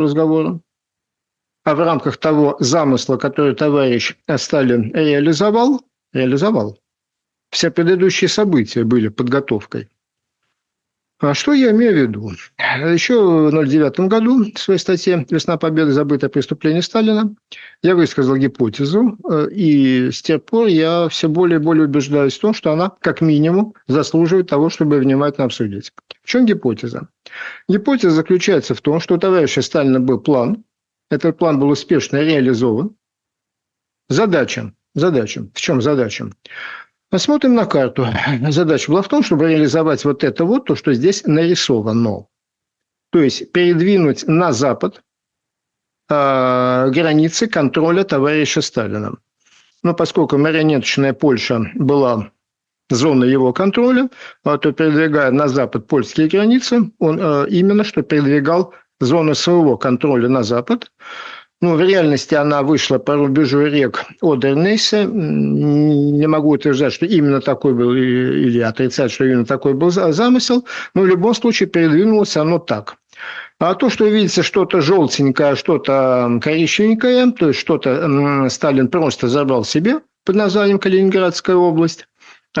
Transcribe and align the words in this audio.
разговора, 0.00 0.60
а 1.64 1.74
в 1.74 1.80
рамках 1.80 2.16
того 2.16 2.56
замысла, 2.60 3.16
который 3.16 3.54
товарищ 3.54 4.16
Сталин 4.36 4.92
реализовал, 4.92 5.82
реализовал, 6.12 6.78
все 7.50 7.70
предыдущие 7.70 8.28
события 8.28 8.84
были 8.84 9.08
подготовкой. 9.08 9.88
А 11.20 11.34
что 11.34 11.52
я 11.52 11.70
имею 11.72 11.92
в 11.92 11.96
виду? 11.96 12.30
Еще 12.58 13.20
в 13.22 13.50
2009 13.50 14.08
году 14.08 14.52
в 14.54 14.58
своей 14.58 14.80
статье 14.80 15.26
«Весна 15.28 15.58
Победы. 15.58 15.92
Забытое 15.92 16.30
преступление 16.30 16.80
Сталина» 16.80 17.34
я 17.82 17.94
высказал 17.94 18.36
гипотезу, 18.36 19.18
э, 19.30 19.48
и 19.50 20.10
с 20.10 20.22
тех 20.22 20.42
пор 20.42 20.68
я 20.68 21.08
все 21.10 21.28
более 21.28 21.58
и 21.58 21.62
более 21.62 21.84
убеждаюсь 21.84 22.38
в 22.38 22.40
том, 22.40 22.54
что 22.54 22.72
она, 22.72 22.92
как 23.00 23.20
минимум, 23.20 23.74
заслуживает 23.86 24.48
того, 24.48 24.70
чтобы 24.70 24.98
внимательно 24.98 25.44
обсудить. 25.44 25.92
В 26.22 26.26
чем 26.26 26.46
гипотеза? 26.46 27.08
Гипотеза 27.68 28.10
заключается 28.10 28.74
в 28.74 28.80
том, 28.80 28.98
что 28.98 29.16
у 29.16 29.18
товарища 29.18 29.60
Сталина 29.60 30.00
был 30.00 30.20
план, 30.20 30.64
этот 31.10 31.36
план 31.36 31.60
был 31.60 31.68
успешно 31.68 32.22
реализован. 32.22 32.96
Задача, 34.08 34.72
задача, 34.94 35.46
в 35.52 35.60
чем 35.60 35.82
задача? 35.82 36.30
Посмотрим 37.10 37.54
на 37.54 37.66
карту. 37.66 38.06
Задача 38.50 38.90
была 38.90 39.02
в 39.02 39.08
том, 39.08 39.24
чтобы 39.24 39.48
реализовать 39.48 40.04
вот 40.04 40.22
это 40.22 40.44
вот, 40.44 40.66
то, 40.66 40.76
что 40.76 40.94
здесь 40.94 41.24
нарисовано. 41.26 42.26
То 43.10 43.20
есть 43.20 43.50
передвинуть 43.50 44.28
на 44.28 44.52
запад 44.52 45.02
э, 46.08 46.90
границы 46.90 47.48
контроля 47.48 48.04
товарища 48.04 48.62
Сталина. 48.62 49.14
Но 49.82 49.94
поскольку 49.94 50.38
марионеточная 50.38 51.12
Польша 51.12 51.72
была 51.74 52.30
зоной 52.90 53.30
его 53.30 53.52
контроля, 53.52 54.08
то 54.44 54.58
передвигая 54.58 55.32
на 55.32 55.48
запад 55.48 55.88
польские 55.88 56.28
границы, 56.28 56.92
он 57.00 57.18
э, 57.20 57.48
именно 57.48 57.82
что 57.82 58.02
передвигал 58.02 58.72
зону 59.00 59.34
своего 59.34 59.76
контроля 59.76 60.28
на 60.28 60.44
запад. 60.44 60.92
Ну, 61.62 61.76
в 61.76 61.80
реальности 61.80 62.34
она 62.34 62.62
вышла 62.62 62.98
по 62.98 63.16
рубежу 63.16 63.66
рек 63.66 64.06
Одернейса. 64.22 65.04
Не 65.04 66.26
могу 66.26 66.52
утверждать, 66.52 66.94
что 66.94 67.04
именно 67.04 67.42
такой 67.42 67.74
был, 67.74 67.92
или 67.94 68.60
отрицать, 68.60 69.12
что 69.12 69.26
именно 69.26 69.44
такой 69.44 69.74
был 69.74 69.90
замысел, 69.90 70.64
но 70.94 71.02
в 71.02 71.06
любом 71.06 71.34
случае 71.34 71.68
передвинулось 71.68 72.36
оно 72.38 72.58
так. 72.58 72.96
А 73.58 73.74
то, 73.74 73.90
что 73.90 74.06
видится 74.06 74.42
что-то 74.42 74.80
желтенькое, 74.80 75.54
что-то 75.54 76.40
коричневенькое, 76.42 77.30
то 77.32 77.48
есть 77.48 77.60
что-то 77.60 78.48
Сталин 78.48 78.88
просто 78.88 79.28
забрал 79.28 79.64
себе 79.64 80.00
под 80.24 80.36
названием 80.36 80.78
Калининградская 80.78 81.56
область, 81.56 82.06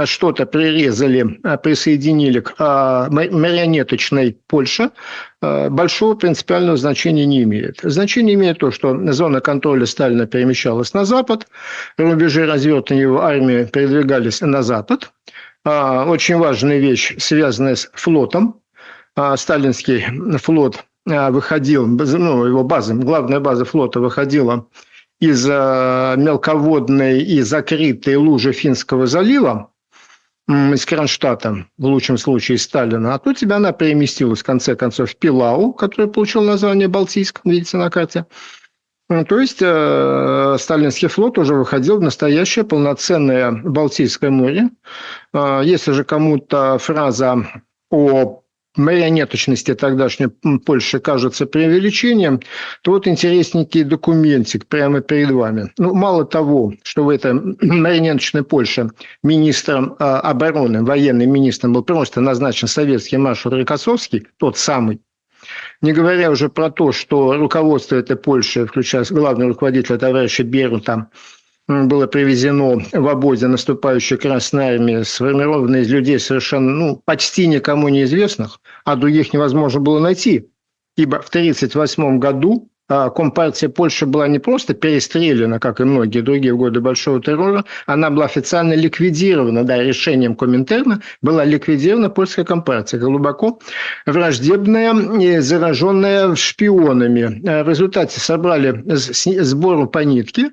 что-то 0.04 0.46
прирезали, 0.46 1.40
а 1.42 1.56
присоединили 1.56 2.40
к 2.40 2.54
а, 2.58 3.08
марионеточной 3.10 4.38
Польше, 4.46 4.90
большого 5.40 6.14
принципиального 6.14 6.76
значения 6.76 7.26
не 7.26 7.42
имеет. 7.42 7.80
Значение 7.82 8.34
имеет 8.34 8.58
то, 8.58 8.70
что 8.70 9.12
зона 9.12 9.40
контроля 9.40 9.86
Сталина 9.86 10.26
перемещалась 10.26 10.94
на 10.94 11.04
запад, 11.04 11.48
рубежи 11.96 12.46
развертывания 12.46 13.02
его 13.02 13.22
армии 13.22 13.64
передвигались 13.64 14.40
на 14.42 14.62
запад. 14.62 15.10
Очень 15.64 16.36
важная 16.36 16.78
вещь, 16.78 17.14
связанная 17.18 17.74
с 17.74 17.90
флотом. 17.94 18.60
Сталинский 19.36 20.04
флот 20.38 20.84
выходил, 21.04 21.86
ну, 21.86 22.44
его 22.44 22.62
база, 22.62 22.94
главная 22.94 23.40
база 23.40 23.64
флота 23.64 24.00
выходила 24.00 24.66
из 25.20 25.46
мелководной 25.46 27.22
и 27.22 27.42
закрытой 27.42 28.16
лужи 28.16 28.52
Финского 28.52 29.06
залива, 29.06 29.69
из 30.50 30.84
Кронштадта, 30.84 31.66
в 31.78 31.84
лучшем 31.84 32.18
случае 32.18 32.56
из 32.56 32.64
Сталина, 32.64 33.14
а 33.14 33.18
то 33.18 33.32
тебя 33.32 33.56
она 33.56 33.72
переместилась, 33.72 34.40
в 34.40 34.44
конце 34.44 34.76
концов, 34.76 35.10
в 35.10 35.16
Пилау, 35.16 35.72
который 35.72 36.10
получил 36.10 36.42
название 36.42 36.88
Балтийск, 36.88 37.40
видите 37.44 37.76
на 37.76 37.90
карте. 37.90 38.26
То 39.08 39.40
есть 39.40 39.58
э, 39.60 40.56
сталинский 40.60 41.08
флот 41.08 41.36
уже 41.36 41.54
выходил 41.54 41.98
в 41.98 42.02
настоящее 42.02 42.64
полноценное 42.64 43.50
Балтийское 43.50 44.30
море. 44.30 44.70
Э, 45.32 45.62
если 45.64 45.90
же 45.90 46.04
кому-то 46.04 46.78
фраза 46.78 47.44
о 47.90 48.42
марионеточности 48.76 49.74
тогдашней 49.74 50.28
Польши 50.64 51.00
кажется 51.00 51.46
преувеличением, 51.46 52.40
то 52.82 52.92
вот 52.92 53.06
интересненький 53.06 53.84
документик 53.84 54.66
прямо 54.66 55.00
перед 55.00 55.30
вами. 55.30 55.70
Ну, 55.78 55.94
мало 55.94 56.24
того, 56.24 56.74
что 56.82 57.04
в 57.04 57.08
этой 57.08 57.32
марионеточной 57.32 58.44
Польше 58.50 58.90
министром 59.22 59.96
э, 59.98 60.04
обороны, 60.04 60.84
военным 60.84 61.30
министром 61.32 61.72
был 61.72 61.82
просто 61.82 62.20
назначен 62.20 62.68
советский 62.68 63.16
маршал 63.16 63.52
Рокоссовский, 63.52 64.26
тот 64.38 64.56
самый, 64.56 65.00
не 65.80 65.92
говоря 65.92 66.30
уже 66.30 66.48
про 66.48 66.70
то, 66.70 66.92
что 66.92 67.34
руководство 67.34 67.96
этой 67.96 68.16
Польши, 68.16 68.66
включая 68.66 69.04
главного 69.10 69.50
руководителя 69.50 69.98
товарища 69.98 70.44
Берута, 70.44 71.08
было 71.70 72.06
привезено 72.06 72.80
в 72.92 73.08
обозе 73.08 73.46
наступающей 73.46 74.16
Красной 74.16 74.74
Армии, 74.74 75.02
сформированной 75.02 75.82
из 75.82 75.90
людей 75.90 76.18
совершенно, 76.18 76.70
ну, 76.70 77.02
почти 77.04 77.46
никому 77.46 77.88
неизвестных, 77.88 78.60
а 78.84 78.96
других 78.96 79.32
невозможно 79.32 79.80
было 79.80 80.00
найти. 80.00 80.48
Ибо 80.96 81.20
в 81.20 81.28
1938 81.28 82.18
году 82.18 82.70
а, 82.90 83.08
Компартия 83.08 83.68
Польши 83.68 84.04
была 84.04 84.26
не 84.26 84.40
просто 84.40 84.74
перестреляна, 84.74 85.60
как 85.60 85.80
и 85.80 85.84
многие 85.84 86.20
другие 86.20 86.56
годы 86.56 86.80
Большого 86.80 87.22
террора, 87.22 87.64
она 87.86 88.10
была 88.10 88.24
официально 88.24 88.72
ликвидирована, 88.72 89.64
да, 89.64 89.80
решением 89.80 90.34
Коминтерна 90.34 91.00
была 91.22 91.44
ликвидирована 91.44 92.10
польская 92.10 92.44
компартия, 92.44 92.98
глубоко 92.98 93.60
враждебная 94.06 94.92
и 95.20 95.38
зараженная 95.38 96.34
шпионами. 96.34 97.40
А, 97.48 97.62
в 97.62 97.68
результате 97.68 98.18
собрали 98.18 98.82
сбору 98.86 99.86
по 99.86 100.00
нитке 100.00 100.50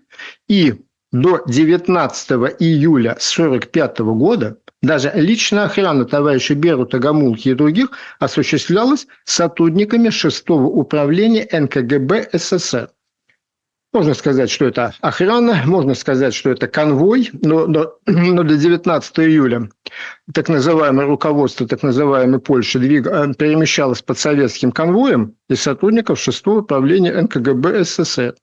и 0.47 0.75
до 1.11 1.41
19 1.47 2.31
июля 2.59 3.11
1945 3.11 3.99
года 3.99 4.57
даже 4.81 5.11
личная 5.15 5.65
охрана 5.65 6.05
товарища 6.05 6.53
Берута, 6.53 6.99
Гамулки 6.99 7.49
и 7.49 7.53
других 7.53 7.91
осуществлялась 8.19 9.07
сотрудниками 9.25 10.09
6-го 10.09 10.67
управления 10.67 11.47
НКГБ 11.51 12.29
СССР. 12.33 12.89
Можно 13.93 14.13
сказать, 14.13 14.51
что 14.51 14.65
это 14.65 14.93
охрана, 15.01 15.63
можно 15.65 15.95
сказать, 15.95 16.33
что 16.35 16.51
это 16.51 16.67
конвой, 16.67 17.29
но, 17.33 17.65
но, 17.65 17.95
но 18.05 18.43
до 18.43 18.55
19 18.55 19.19
июля 19.19 19.69
так 20.33 20.49
называемое 20.49 21.07
руководство 21.07 21.67
так 21.67 21.81
называемой 21.81 22.39
Польши 22.39 22.79
двиг, 22.79 23.07
э, 23.07 23.33
перемещалось 23.33 24.01
под 24.01 24.19
советским 24.19 24.71
конвоем 24.71 25.35
из 25.49 25.61
сотрудников 25.61 26.19
6-го 26.19 26.57
управления 26.57 27.19
НКГБ 27.21 27.85
СССР. 27.85 28.35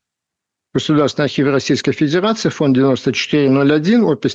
Государственный 0.74 1.26
архив 1.26 1.46
Российской 1.46 1.92
Федерации, 1.92 2.48
фонд 2.48 2.74
9401, 2.74 4.02
опись, 4.02 4.34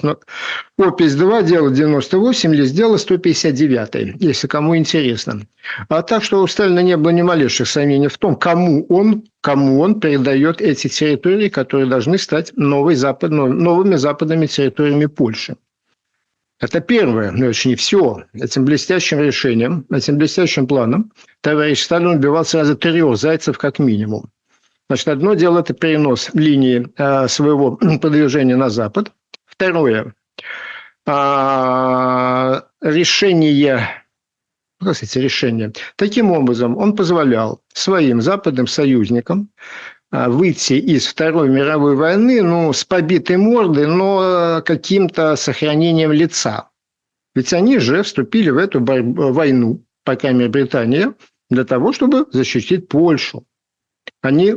опись 0.77 1.15
2, 1.15 1.41
дело 1.41 1.69
98, 1.69 2.53
лист 2.53 2.73
дела 2.73 2.95
159, 2.95 4.21
если 4.21 4.47
кому 4.47 4.77
интересно. 4.77 5.41
А 5.89 6.01
так 6.01 6.23
что 6.23 6.41
у 6.41 6.47
Сталина 6.47 6.79
не 6.79 6.95
было 6.95 7.11
ни 7.11 7.21
малейших 7.23 7.67
сомнений 7.67 8.07
в 8.07 8.17
том, 8.17 8.37
кому 8.37 8.85
он, 8.87 9.25
кому 9.41 9.81
он 9.81 9.99
передает 9.99 10.61
эти 10.61 10.87
территории, 10.87 11.49
которые 11.49 11.87
должны 11.87 12.17
стать 12.17 12.53
новой 12.55 12.95
запад, 12.95 13.31
новыми 13.31 13.95
западными 13.95 14.45
территориями 14.45 15.07
Польши. 15.07 15.57
Это 16.61 16.79
первое, 16.79 17.31
но 17.31 17.47
еще 17.47 17.67
не 17.67 17.75
все. 17.75 18.23
Этим 18.33 18.63
блестящим 18.63 19.19
решением, 19.19 19.85
этим 19.91 20.17
блестящим 20.17 20.67
планом 20.67 21.11
товарищ 21.41 21.83
Сталин 21.83 22.07
убивал 22.07 22.45
сразу 22.45 22.77
трех 22.77 23.17
зайцев 23.17 23.57
как 23.57 23.79
минимум. 23.79 24.29
Значит, 24.89 25.07
одно 25.09 25.35
дело– 25.35 25.59
это 25.59 25.75
перенос 25.75 26.31
линии 26.33 26.87
э, 26.97 27.27
своего 27.27 27.75
продвижения 28.01 28.55
на 28.55 28.71
Запад. 28.71 29.11
Второе 29.45 30.15
э,– 31.05 32.61
решение, 32.81 33.87
простите, 34.79 35.21
решение. 35.21 35.73
Таким 35.95 36.31
образом, 36.31 36.75
он 36.75 36.95
позволял 36.95 37.61
своим 37.71 38.19
западным 38.19 38.65
союзникам 38.65 39.51
э, 40.11 40.27
выйти 40.27 40.73
из 40.73 41.05
Второй 41.05 41.49
мировой 41.49 41.95
войны 41.95 42.41
ну, 42.41 42.73
с 42.73 42.83
побитой 42.83 43.37
мордой, 43.37 43.85
но 43.85 44.63
каким-то 44.65 45.35
сохранением 45.35 46.11
лица. 46.11 46.69
Ведь 47.35 47.53
они 47.53 47.77
же 47.77 48.01
вступили 48.01 48.49
в 48.49 48.57
эту 48.57 48.83
войну, 48.83 49.85
по 50.03 50.15
крайней 50.15 50.39
мере, 50.39 50.49
Британия, 50.49 51.13
для 51.51 51.63
того, 51.63 51.93
чтобы 51.93 52.25
защитить 52.31 52.87
Польшу. 52.87 53.45
Они 54.21 54.55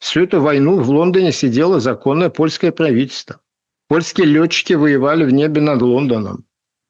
Всю 0.00 0.22
эту 0.22 0.40
войну 0.40 0.80
в 0.80 0.88
Лондоне 0.88 1.30
сидело 1.30 1.78
законное 1.78 2.30
польское 2.30 2.72
правительство. 2.72 3.40
Польские 3.88 4.26
летчики 4.26 4.72
воевали 4.72 5.24
в 5.24 5.32
небе 5.32 5.60
над 5.60 5.82
Лондоном. 5.82 6.44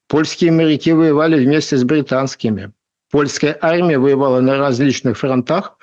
Польские 0.09 0.53
моряки 0.53 0.93
воевали 0.93 1.45
вместе 1.45 1.77
с 1.77 1.85
британскими. 1.85 2.73
Польская 3.11 3.59
армия 3.61 3.99
воевала 3.99 4.41
на 4.41 4.59
различных 4.59 5.19
фронтах, 5.19 5.77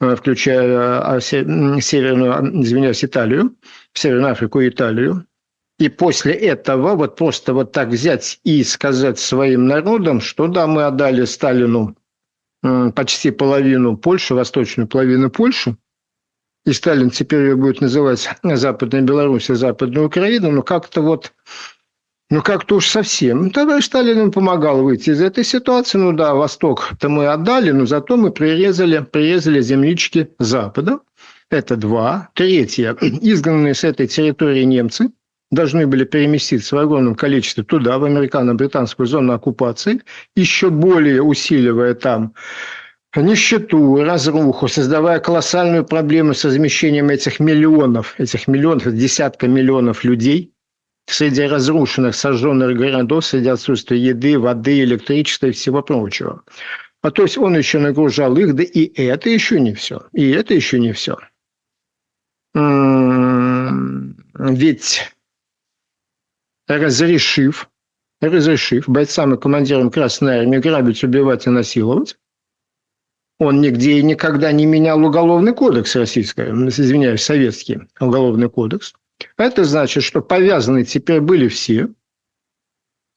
э, 0.00 0.14
включая 0.16 1.16
э, 1.16 1.20
Северную, 1.20 2.62
извиняюсь, 2.62 3.02
Италию, 3.02 3.56
Северную 3.94 4.32
Африку 4.32 4.60
и 4.60 4.68
Италию. 4.68 5.24
И 5.78 5.88
после 5.88 6.34
этого 6.34 6.94
вот 6.94 7.16
просто 7.16 7.54
вот 7.54 7.72
так 7.72 7.88
взять 7.88 8.40
и 8.44 8.62
сказать 8.64 9.18
своим 9.18 9.66
народам, 9.66 10.20
что 10.20 10.46
да, 10.46 10.66
мы 10.66 10.84
отдали 10.84 11.24
Сталину 11.24 11.96
почти 12.94 13.30
половину 13.30 13.96
Польши, 13.96 14.34
восточную 14.34 14.88
половину 14.88 15.30
Польши, 15.30 15.76
и 16.66 16.72
Сталин 16.72 17.10
теперь 17.10 17.42
ее 17.42 17.56
будет 17.56 17.80
называть 17.80 18.28
Западной 18.42 19.00
Беларусь 19.02 19.48
и 19.48 19.54
Западной 19.54 20.04
Украиной, 20.04 20.50
но 20.50 20.62
как-то 20.62 21.00
вот 21.00 21.32
ну, 22.28 22.42
как-то 22.42 22.76
уж 22.76 22.88
совсем. 22.88 23.50
Товарищ 23.52 23.84
Сталин 23.84 24.20
им 24.20 24.32
помогал 24.32 24.82
выйти 24.82 25.10
из 25.10 25.22
этой 25.22 25.44
ситуации. 25.44 25.96
Ну 25.96 26.12
да, 26.12 26.34
Восток-то 26.34 27.08
мы 27.08 27.28
отдали, 27.28 27.70
но 27.70 27.86
зато 27.86 28.16
мы 28.16 28.32
прирезали, 28.32 28.98
прирезали 28.98 29.60
землички 29.60 30.28
Запада. 30.40 30.98
Это 31.50 31.76
два. 31.76 32.30
Третье. 32.34 32.96
Изгнанные 33.00 33.74
с 33.74 33.84
этой 33.84 34.08
территории 34.08 34.64
немцы 34.64 35.10
должны 35.52 35.86
были 35.86 36.04
переместиться 36.04 36.74
в 36.74 36.80
огромном 36.80 37.14
количестве 37.14 37.62
туда, 37.62 37.96
в 37.98 38.04
американо-британскую 38.04 39.06
зону 39.06 39.32
оккупации, 39.32 40.02
еще 40.34 40.70
более 40.70 41.22
усиливая 41.22 41.94
там 41.94 42.34
нищету, 43.20 44.02
разруху, 44.02 44.68
создавая 44.68 45.20
колоссальную 45.20 45.84
проблему 45.84 46.34
с 46.34 46.44
размещением 46.44 47.10
этих 47.10 47.40
миллионов, 47.40 48.14
этих 48.18 48.48
миллионов, 48.48 48.94
десятка 48.94 49.48
миллионов 49.48 50.04
людей 50.04 50.52
среди 51.06 51.42
разрушенных, 51.42 52.14
сожженных 52.14 52.76
городов, 52.76 53.24
среди 53.24 53.48
отсутствия 53.48 53.98
еды, 53.98 54.38
воды, 54.38 54.80
электричества 54.80 55.46
и 55.46 55.52
всего 55.52 55.82
прочего. 55.82 56.42
А 57.02 57.10
то 57.10 57.22
есть 57.22 57.38
он 57.38 57.56
еще 57.56 57.78
нагружал 57.78 58.36
их, 58.36 58.54
да 58.54 58.64
и 58.64 58.90
это 59.00 59.30
еще 59.30 59.60
не 59.60 59.74
все. 59.74 60.02
И 60.12 60.30
это 60.30 60.54
еще 60.54 60.80
не 60.80 60.92
все. 60.92 61.16
Ведь 64.34 65.12
разрешив, 66.66 67.68
разрешив 68.20 68.88
бойцам 68.88 69.34
и 69.34 69.40
командирам 69.40 69.90
Красной 69.90 70.38
Армии 70.40 70.58
грабить, 70.58 71.04
убивать 71.04 71.46
и 71.46 71.50
насиловать, 71.50 72.16
он 73.38 73.60
нигде 73.60 73.98
и 73.98 74.02
никогда 74.02 74.52
не 74.52 74.66
менял 74.66 75.02
уголовный 75.04 75.52
кодекс 75.52 75.94
российский, 75.96 76.42
извиняюсь, 76.42 77.22
советский 77.22 77.80
уголовный 78.00 78.48
кодекс. 78.48 78.94
Это 79.36 79.64
значит, 79.64 80.02
что 80.02 80.20
повязаны 80.20 80.84
теперь 80.84 81.20
были 81.20 81.48
все. 81.48 81.88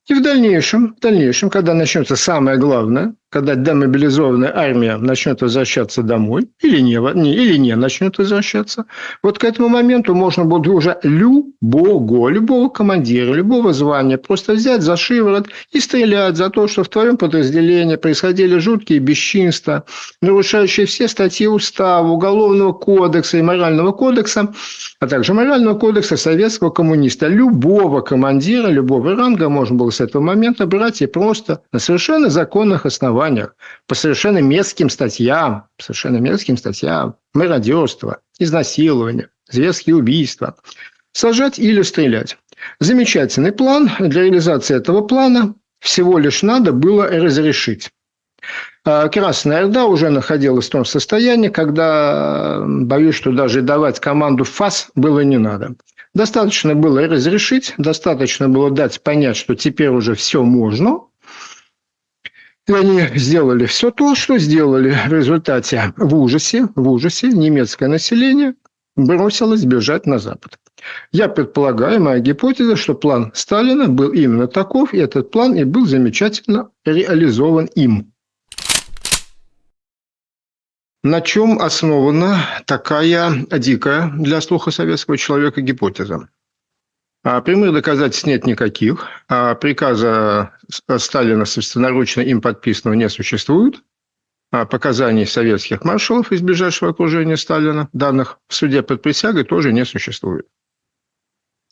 И 0.08 0.14
в 0.14 0.24
дальнейшем, 0.24 0.96
в 0.96 1.00
дальнейшем, 1.00 1.50
когда 1.50 1.74
начнется 1.74 2.16
самое 2.16 2.58
главное, 2.58 3.14
когда 3.30 3.56
демобилизованная 3.56 4.52
армия 4.56 4.98
начнет 4.98 5.42
возвращаться 5.42 6.02
домой, 6.02 6.48
или 6.62 6.80
не, 6.80 6.98
не, 7.16 7.36
или 7.36 7.58
не 7.58 7.76
начнет 7.76 8.18
возвращаться, 8.18 8.86
вот 9.22 9.38
к 9.38 9.44
этому 9.44 9.70
моменту 9.70 10.16
можно 10.16 10.46
будет 10.46 10.68
уже 10.68 10.98
любого, 11.04 12.30
любого 12.30 12.70
командира, 12.70 13.34
любого 13.34 13.72
звания 13.72 14.18
просто 14.18 14.54
взять 14.54 14.82
за 14.82 14.98
шиворот 14.98 15.48
и 15.72 15.80
стрелять 15.80 16.38
за 16.38 16.50
то, 16.50 16.68
что 16.68 16.84
в 16.84 16.90
твоем 16.90 17.18
подразделении 17.18 17.98
происходили 17.98 18.58
жуткие 18.58 19.00
бесчинства, 19.00 19.86
нарушающие 20.22 20.88
все 20.88 21.08
статьи 21.08 21.48
устава, 21.48 22.08
уголовного 22.08 22.74
кодекса 22.74 23.38
и 23.38 23.44
морального 23.44 23.92
кодекса, 23.92 24.54
а 25.00 25.08
также 25.08 25.36
морального 25.36 25.78
кодекса 25.78 26.18
советского 26.18 26.72
коммуниста. 26.72 27.28
Любого 27.28 28.02
командира, 28.02 28.70
любого 28.70 29.16
ранга 29.16 29.50
можно 29.50 29.76
было 29.76 29.92
с 29.92 30.02
этого 30.02 30.24
момента 30.24 30.66
брать 30.66 31.04
и 31.04 31.06
просто 31.06 31.62
на 31.72 31.78
совершенно 31.78 32.30
законных 32.30 32.88
основаниях 32.88 33.19
основаниях, 33.20 33.56
по 33.88 33.96
совершенно 33.96 34.40
мерзким 34.40 34.90
статьям, 34.90 35.68
совершенно 35.78 36.18
мерзким 36.18 36.58
статьям, 36.58 37.16
мародерство, 37.34 38.20
изнасилование, 38.40 39.30
зверские 39.50 39.96
убийства, 39.96 40.56
сажать 41.12 41.60
или 41.60 41.82
стрелять. 41.82 42.38
Замечательный 42.80 43.52
план. 43.52 43.90
Для 44.00 44.24
реализации 44.24 44.76
этого 44.76 45.02
плана 45.02 45.56
всего 45.80 46.18
лишь 46.18 46.44
надо 46.44 46.72
было 46.72 47.08
разрешить. 47.08 47.90
А 48.86 49.08
Красная 49.10 49.64
Орда 49.64 49.86
уже 49.86 50.10
находилась 50.10 50.68
в 50.68 50.72
том 50.72 50.86
состоянии, 50.86 51.50
когда, 51.50 52.64
боюсь, 52.66 53.16
что 53.16 53.32
даже 53.32 53.62
давать 53.62 54.00
команду 54.00 54.46
ФАС 54.46 54.90
было 54.96 55.20
не 55.20 55.38
надо. 55.38 55.76
Достаточно 56.16 56.74
было 56.74 57.02
разрешить, 57.08 57.74
достаточно 57.78 58.50
было 58.50 58.72
дать 58.72 59.02
понять, 59.04 59.38
что 59.38 59.56
теперь 59.56 59.90
уже 59.90 60.16
все 60.16 60.42
можно, 60.42 61.02
и 62.70 62.74
они 62.74 63.02
сделали 63.16 63.66
все 63.66 63.90
то, 63.90 64.16
что 64.16 64.38
сделали 64.38 64.96
в 65.08 65.12
результате 65.12 65.94
в 65.98 66.16
ужасе, 66.16 66.70
в 66.76 66.88
ужасе 66.88 67.30
немецкое 67.30 67.90
население 67.90 68.54
бросилось 68.96 69.66
бежать 69.66 70.06
на 70.06 70.20
Запад. 70.20 70.60
Я 71.12 71.28
предполагаю, 71.28 72.02
моя 72.02 72.20
гипотеза, 72.20 72.76
что 72.76 72.94
план 72.94 73.32
Сталина 73.34 73.88
был 73.88 74.12
именно 74.12 74.48
таков, 74.48 74.94
и 74.94 74.98
этот 74.98 75.32
план 75.32 75.56
и 75.56 75.64
был 75.64 75.86
замечательно 75.86 76.70
реализован 76.86 77.66
им. 77.76 78.14
На 81.04 81.22
чем 81.22 81.60
основана 81.60 82.46
такая 82.66 83.46
дикая 83.52 84.12
для 84.18 84.42
слуха 84.42 84.72
советского 84.72 85.18
человека 85.18 85.62
гипотеза? 85.62 86.30
А 87.24 87.42
прямых 87.42 87.74
доказательств 87.74 88.26
нет 88.26 88.46
никаких. 88.46 89.08
А 89.28 89.56
приказа 89.56 90.54
Сталина 90.98 91.46
собственноручно 91.46 92.22
им 92.22 92.42
подписанного 92.42 92.96
не 92.96 93.10
существует. 93.10 93.82
А 94.52 94.66
показаний 94.66 95.28
советских 95.28 95.84
маршалов 95.84 96.32
из 96.32 96.42
ближайшего 96.42 96.92
окружения 96.92 97.38
Сталина, 97.38 97.88
данных 97.94 98.40
в 98.48 98.56
суде 98.56 98.82
под 98.82 99.02
присягой, 99.02 99.44
тоже 99.44 99.74
не 99.74 99.86
существует. 99.86 100.48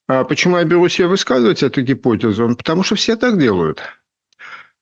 А 0.08 0.24
почему 0.24 0.58
я 0.58 0.64
берусь 0.64 1.00
я 1.00 1.08
высказывать 1.08 1.64
эту 1.64 1.82
гипотезу? 1.82 2.56
Потому 2.56 2.84
что 2.84 2.96
все 2.96 3.16
так 3.16 3.40
делают. 3.40 3.82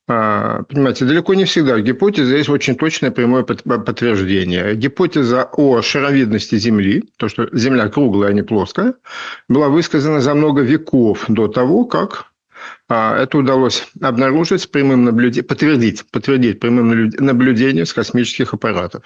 А, 0.08 0.62
понимаете, 0.64 1.06
далеко 1.06 1.34
не 1.34 1.46
всегда 1.46 1.80
гипотеза 1.80 2.36
есть 2.36 2.50
очень 2.50 2.76
точное 2.76 3.10
прямое 3.10 3.44
подтверждение. 3.44 4.76
Гипотеза 4.76 5.50
о 5.52 5.82
шаровидности 5.82 6.56
Земли, 6.56 7.10
то, 7.18 7.28
что 7.28 7.50
Земля 7.58 7.90
круглая, 7.90 8.30
а 8.30 8.34
не 8.34 8.44
плоская, 8.44 8.94
была 9.50 9.70
высказана 9.70 10.22
за 10.22 10.36
много 10.36 10.62
веков 10.62 11.26
до 11.28 11.48
того, 11.48 11.86
как 11.86 12.28
а, 12.88 13.18
это 13.18 13.40
удалось 13.40 13.88
обнаружить 14.00 14.70
прямым 14.70 15.06
наблюдением, 15.06 15.48
подтвердить, 15.48 16.06
подтвердить 16.12 16.60
прямым 16.60 17.10
наблюдением 17.18 17.88
с 17.88 17.94
космических 17.94 18.54
аппаратов. 18.54 19.04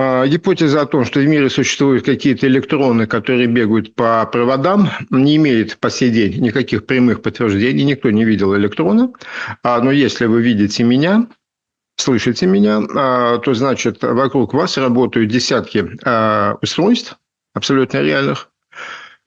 А, 0.00 0.28
гипотеза 0.28 0.82
о 0.82 0.86
том, 0.86 1.04
что 1.04 1.18
в 1.18 1.26
мире 1.26 1.50
существуют 1.50 2.04
какие-то 2.04 2.46
электроны, 2.46 3.08
которые 3.08 3.48
бегают 3.48 3.96
по 3.96 4.24
проводам, 4.26 4.90
не 5.10 5.34
имеет 5.34 5.76
по 5.78 5.90
сей 5.90 6.10
день 6.10 6.40
никаких 6.40 6.86
прямых 6.86 7.20
подтверждений. 7.20 7.82
Никто 7.82 8.08
не 8.12 8.24
видел 8.24 8.56
электрона. 8.56 9.12
А, 9.64 9.80
но 9.80 9.90
если 9.90 10.26
вы 10.26 10.40
видите 10.40 10.84
меня, 10.84 11.26
слышите 11.96 12.46
меня, 12.46 12.80
а, 12.94 13.38
то 13.38 13.54
значит 13.54 14.00
вокруг 14.00 14.54
вас 14.54 14.78
работают 14.78 15.30
десятки 15.30 15.84
устройств 16.62 17.16
абсолютно 17.54 17.98
реальных, 17.98 18.50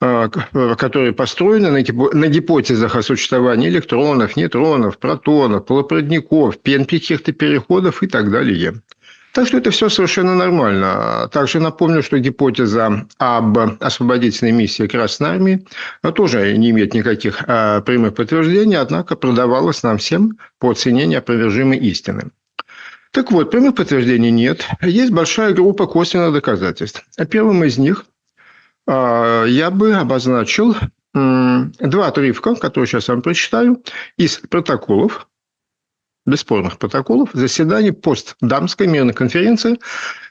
которые 0.00 1.12
построены 1.12 1.70
на 1.70 2.28
гипотезах 2.28 2.96
о 2.96 3.02
существовании 3.02 3.68
электронов, 3.68 4.36
нейтронов, 4.36 4.96
протонов, 4.96 5.66
полупроводников, 5.66 6.56
каких-то 6.62 7.32
переходов 7.32 8.02
и 8.02 8.06
так 8.06 8.30
далее. 8.30 8.80
Так 9.32 9.46
что 9.46 9.58
это 9.58 9.70
все 9.70 9.88
совершенно 9.88 10.34
нормально. 10.34 11.28
Также 11.32 11.58
напомню, 11.58 12.02
что 12.02 12.18
гипотеза 12.18 13.06
об 13.16 13.58
освободительной 13.80 14.52
миссии 14.52 14.86
Красной 14.86 15.30
Армии 15.30 15.66
тоже 16.14 16.56
не 16.58 16.70
имеет 16.70 16.92
никаких 16.92 17.42
а, 17.46 17.80
прямых 17.80 18.14
подтверждений, 18.14 18.76
однако 18.76 19.16
продавалась 19.16 19.82
нам 19.82 19.96
всем 19.96 20.38
по 20.58 20.74
цене 20.74 21.06
неопровержимой 21.06 21.78
истины. 21.78 22.30
Так 23.10 23.32
вот, 23.32 23.50
прямых 23.50 23.74
подтверждений 23.74 24.30
нет. 24.30 24.66
Есть 24.82 25.12
большая 25.12 25.54
группа 25.54 25.86
косвенных 25.86 26.34
доказательств. 26.34 27.02
Первым 27.30 27.64
из 27.64 27.78
них 27.78 28.04
а, 28.86 29.44
я 29.46 29.70
бы 29.70 29.94
обозначил 29.94 30.76
два 31.14 32.06
отрывка, 32.06 32.54
которые 32.54 32.86
сейчас 32.86 33.08
вам 33.08 33.20
прочитаю, 33.20 33.82
из 34.16 34.38
протоколов 34.38 35.28
бесспорных 36.26 36.78
протоколов 36.78 37.30
заседаний 37.32 37.90
постдамской 37.90 38.86
мирной 38.86 39.14
конференции, 39.14 39.78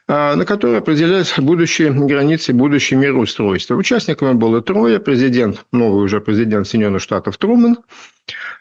а, 0.07 0.35
на 0.35 0.45
которой 0.45 0.77
определялись 0.77 1.33
будущие 1.37 1.91
границы, 1.91 2.53
будущее 2.53 2.99
мироустройство. 2.99 3.75
Участниками 3.75 4.33
было 4.33 4.61
трое. 4.61 4.99
Президент, 4.99 5.65
новый 5.71 6.03
уже 6.03 6.21
президент 6.21 6.67
Соединенных 6.67 7.01
Штатов 7.01 7.37
Трумэн, 7.37 7.77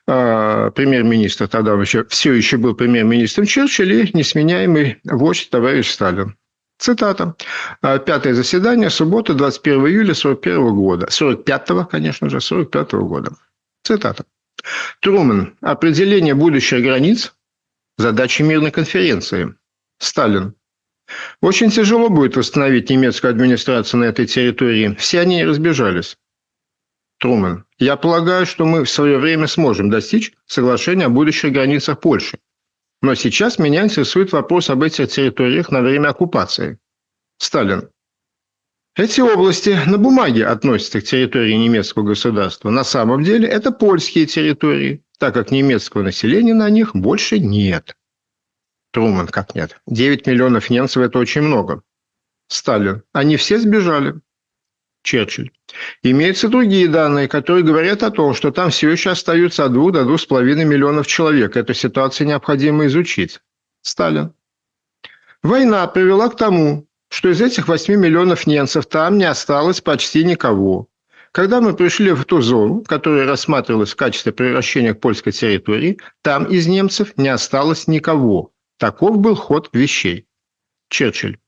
а, 0.07 0.71
премьер-министр, 0.71 1.49
тогда 1.49 1.73
еще, 1.75 2.05
все 2.05 2.33
еще 2.33 2.57
был 2.57 2.75
премьер-министром 2.75 3.47
Черчилль 3.47 3.93
и 3.93 4.11
несменяемый 4.13 4.99
вождь 5.05 5.51
товарищ 5.51 5.91
Сталин. 5.91 6.37
Цитата. 6.79 7.35
«А, 7.83 7.99
Пятое 7.99 8.33
заседание, 8.33 8.89
суббота, 8.89 9.35
21 9.35 9.87
июля 9.87 10.15
41 10.15 10.75
года. 10.75 11.07
45-го, 11.11 11.85
конечно 11.85 12.31
же, 12.31 12.41
45 12.41 12.95
-го 12.95 13.07
года. 13.07 13.33
Цитата. 13.85 14.25
Трумэн. 15.01 15.57
Определение 15.61 16.35
будущих 16.35 16.83
границ– 16.83 17.35
задача 17.99 18.43
мирной 18.45 18.71
конференции. 18.71 19.55
Сталин. 19.99 20.55
Очень 21.41 21.71
тяжело 21.71 22.09
будет 22.09 22.37
восстановить 22.37 22.91
немецкую 22.91 23.33
администрацию 23.33 24.01
на 24.01 24.05
этой 24.05 24.27
территории. 24.27 24.95
Все 24.95 25.21
они 25.21 25.45
разбежались. 25.45 26.17
Трумэн. 27.19 27.65
Я 27.79 27.97
полагаю, 27.97 28.47
что 28.47 28.65
мы 28.65 28.85
в 28.85 28.91
свое 28.91 29.19
время 29.19 29.47
сможем 29.47 29.91
достичь 29.91 30.33
соглашения 30.47 31.07
о 31.07 31.11
будущих 31.11 31.53
границах 31.53 32.01
Польши. 32.01 32.39
Но 33.03 33.15
сейчас 33.15 33.59
меня 33.59 33.85
интересует 33.85 34.33
вопрос 34.33 34.71
об 34.71 34.83
этих 34.83 35.09
территориях 35.09 35.71
на 35.71 35.81
время 35.81 36.09
оккупации. 36.09 36.79
Сталин. 37.39 37.91
Эти 39.01 39.23
области 39.23 39.71
на 39.87 39.97
бумаге 39.97 40.45
относятся 40.45 41.01
к 41.01 41.05
территории 41.05 41.55
немецкого 41.55 42.03
государства. 42.03 42.69
На 42.69 42.85
самом 42.85 43.25
деле 43.25 43.49
это 43.49 43.73
польские 43.73 44.27
территории, 44.27 45.03
так 45.19 45.33
как 45.33 45.51
немецкого 45.51 46.03
населения 46.03 46.53
на 46.53 46.69
них 46.69 46.95
больше 46.95 47.39
нет. 47.39 47.97
Труман, 48.93 49.29
как 49.29 49.55
нет? 49.55 49.81
9 49.87 50.27
миллионов 50.27 50.69
немцев– 50.69 51.03
это 51.05 51.19
очень 51.19 51.41
много. 51.41 51.83
Сталин. 52.49 53.03
Они 53.15 53.39
все 53.39 53.59
сбежали. 53.59 54.21
Черчилль. 55.03 55.51
Имеются 56.03 56.49
другие 56.51 56.87
данные, 56.87 57.27
которые 57.27 57.65
говорят 57.65 58.03
о 58.03 58.11
том, 58.11 58.35
что 58.35 58.51
там 58.51 58.69
все 58.69 58.91
еще 58.91 59.13
остаются 59.13 59.65
от 59.65 59.73
2 59.73 59.93
до 59.93 60.03
2,5 60.03 60.43
миллионов 60.67 61.07
человек. 61.07 61.57
Эту 61.57 61.73
ситуацию 61.73 62.27
необходимо 62.27 62.85
изучить. 62.85 63.41
Сталин. 63.81 64.35
Война 65.43 65.87
привела 65.87 66.29
к 66.29 66.37
тому, 66.37 66.90
что 67.11 67.29
из 67.29 67.43
этих 67.43 67.69
8 67.69 67.95
миллионов 67.97 68.47
немцев 68.47 68.87
там 68.87 69.19
не 69.19 69.25
осталось 69.25 69.81
почти 69.81 70.25
никого. 70.25 70.89
Когда 71.33 71.61
мы 71.61 71.75
пришли 71.75 72.13
в 72.13 72.25
ту 72.25 72.41
зону, 72.41 72.83
которая 72.83 73.27
рассматривалась 73.27 73.93
в 73.93 73.97
качестве 73.97 74.33
превращения 74.33 74.95
к 74.95 75.01
польской 75.01 75.33
территории, 75.33 75.99
там 76.23 76.45
из 76.45 76.67
немцев 76.67 77.17
не 77.17 77.29
осталось 77.29 77.87
никого. 77.87 78.53
Таков 78.79 79.19
был 79.19 79.35
ход 79.35 79.69
вещей. 79.73 80.27
Черчилль. 80.89 81.39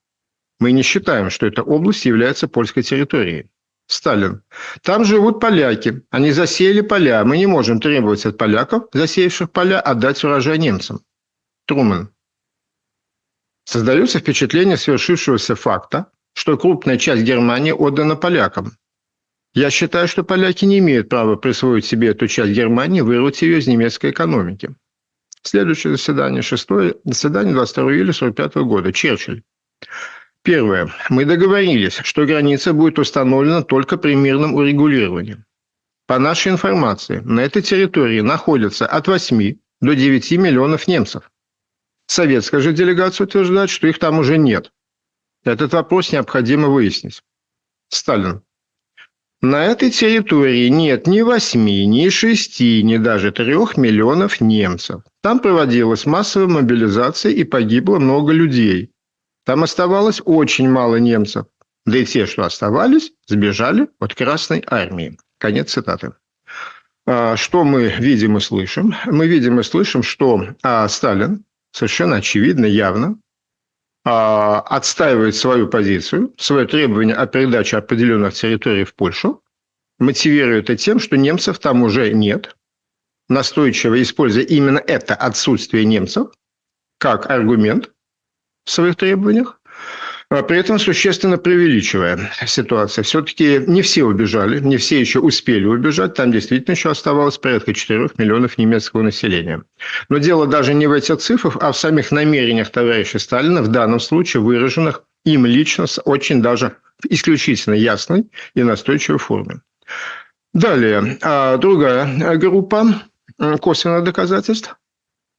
Мы 0.60 0.72
не 0.72 0.82
считаем, 0.82 1.30
что 1.30 1.46
эта 1.46 1.62
область 1.62 2.04
является 2.04 2.46
польской 2.46 2.82
территорией. 2.82 3.48
Сталин. 3.86 4.42
Там 4.82 5.04
живут 5.04 5.40
поляки. 5.40 6.02
Они 6.10 6.30
засеяли 6.30 6.80
поля. 6.82 7.24
Мы 7.24 7.38
не 7.38 7.46
можем 7.46 7.80
требовать 7.80 8.24
от 8.26 8.38
поляков, 8.38 8.84
засеявших 8.92 9.50
поля, 9.50 9.80
отдать 9.80 10.22
урожай 10.22 10.58
немцам. 10.58 11.00
Трумэн. 11.66 12.10
Создается 13.64 14.18
впечатление 14.18 14.76
свершившегося 14.76 15.54
факта, 15.54 16.06
что 16.34 16.56
крупная 16.56 16.98
часть 16.98 17.22
Германии 17.22 17.72
отдана 17.72 18.16
полякам. 18.16 18.72
Я 19.54 19.70
считаю, 19.70 20.08
что 20.08 20.24
поляки 20.24 20.64
не 20.64 20.78
имеют 20.78 21.08
права 21.08 21.36
присвоить 21.36 21.84
себе 21.84 22.08
эту 22.08 22.26
часть 22.26 22.52
Германии, 22.52 23.02
вырвать 23.02 23.42
ее 23.42 23.58
из 23.58 23.66
немецкой 23.66 24.10
экономики. 24.10 24.74
Следующее 25.42 25.92
заседание, 25.92 26.42
шестое 26.42 26.94
заседание 27.04 27.52
22 27.52 27.82
июля 27.92 28.10
1945 28.10 28.64
года. 28.64 28.92
Черчилль. 28.92 29.42
Первое. 30.42 30.88
Мы 31.10 31.24
договорились, 31.24 32.00
что 32.02 32.24
граница 32.24 32.72
будет 32.72 32.98
установлена 32.98 33.62
только 33.62 33.96
при 33.96 34.14
мирном 34.14 34.54
урегулировании. 34.54 35.44
По 36.06 36.18
нашей 36.18 36.52
информации, 36.52 37.18
на 37.24 37.40
этой 37.40 37.62
территории 37.62 38.20
находятся 38.20 38.86
от 38.86 39.06
8 39.06 39.54
до 39.80 39.94
9 39.94 40.32
миллионов 40.32 40.88
немцев. 40.88 41.30
Советская 42.12 42.60
же 42.60 42.74
делегация 42.74 43.26
утверждает, 43.26 43.70
что 43.70 43.88
их 43.88 43.98
там 43.98 44.18
уже 44.18 44.36
нет. 44.36 44.70
Этот 45.44 45.72
вопрос 45.72 46.12
необходимо 46.12 46.68
выяснить. 46.68 47.22
Сталин. 47.88 48.42
На 49.40 49.64
этой 49.64 49.90
территории 49.90 50.68
нет 50.68 51.06
ни 51.06 51.22
8, 51.22 51.64
ни 51.64 52.10
6, 52.10 52.60
ни 52.60 52.98
даже 52.98 53.32
3 53.32 53.54
миллионов 53.78 54.42
немцев. 54.42 55.00
Там 55.22 55.38
проводилась 55.38 56.04
массовая 56.04 56.48
мобилизация 56.48 57.32
и 57.32 57.44
погибло 57.44 57.98
много 57.98 58.34
людей. 58.34 58.92
Там 59.46 59.62
оставалось 59.62 60.20
очень 60.22 60.68
мало 60.68 60.96
немцев. 60.96 61.46
Да 61.86 61.96
и 61.96 62.04
те, 62.04 62.26
что 62.26 62.44
оставались, 62.44 63.12
сбежали 63.26 63.88
от 64.00 64.14
Красной 64.14 64.62
Армии. 64.66 65.16
Конец 65.38 65.72
цитаты. 65.72 66.12
А, 67.06 67.36
что 67.36 67.64
мы 67.64 67.88
видим 67.88 68.36
и 68.36 68.40
слышим? 68.40 68.94
Мы 69.06 69.28
видим 69.28 69.60
и 69.60 69.62
слышим, 69.62 70.02
что 70.02 70.48
а, 70.62 70.86
Сталин 70.88 71.46
совершенно 71.72 72.16
очевидно, 72.16 72.66
явно 72.66 73.18
а, 74.04 74.60
отстаивает 74.60 75.34
свою 75.34 75.68
позицию, 75.68 76.34
свое 76.38 76.66
требование 76.66 77.16
о 77.16 77.26
передаче 77.26 77.78
определенных 77.78 78.34
территорий 78.34 78.84
в 78.84 78.94
Польшу, 78.94 79.42
мотивирует 79.98 80.64
это 80.64 80.76
тем, 80.76 80.98
что 80.98 81.16
немцев 81.16 81.58
там 81.58 81.82
уже 81.82 82.12
нет, 82.12 82.56
настойчиво 83.28 84.00
используя 84.00 84.44
именно 84.44 84.78
это 84.78 85.14
отсутствие 85.14 85.84
немцев 85.84 86.32
как 86.98 87.30
аргумент 87.30 87.90
в 88.64 88.70
своих 88.70 88.96
требованиях, 88.96 89.60
при 90.40 90.58
этом 90.58 90.78
существенно 90.78 91.36
преувеличивая 91.36 92.30
ситуацию. 92.46 93.04
Все-таки 93.04 93.58
не 93.66 93.82
все 93.82 94.04
убежали, 94.04 94.60
не 94.60 94.78
все 94.78 94.98
еще 94.98 95.18
успели 95.18 95.66
убежать. 95.66 96.14
Там 96.14 96.32
действительно 96.32 96.72
еще 96.72 96.90
оставалось 96.90 97.36
порядка 97.36 97.74
4 97.74 98.08
миллионов 98.16 98.56
немецкого 98.56 99.02
населения. 99.02 99.62
Но 100.08 100.16
дело 100.16 100.46
даже 100.46 100.72
не 100.72 100.86
в 100.86 100.92
этих 100.92 101.18
цифрах, 101.18 101.58
а 101.60 101.72
в 101.72 101.76
самих 101.76 102.12
намерениях 102.12 102.70
товарища 102.70 103.18
Сталина, 103.18 103.60
в 103.60 103.68
данном 103.68 104.00
случае 104.00 104.42
выраженных 104.42 105.04
им 105.26 105.44
лично 105.44 105.86
с 105.86 106.00
очень 106.02 106.40
даже 106.40 106.76
исключительно 107.10 107.74
ясной 107.74 108.30
и 108.54 108.62
настойчивой 108.62 109.18
форме. 109.18 109.60
Далее, 110.54 111.18
а 111.20 111.58
другая 111.58 112.36
группа 112.36 113.02
косвенных 113.60 114.04
доказательств 114.04 114.76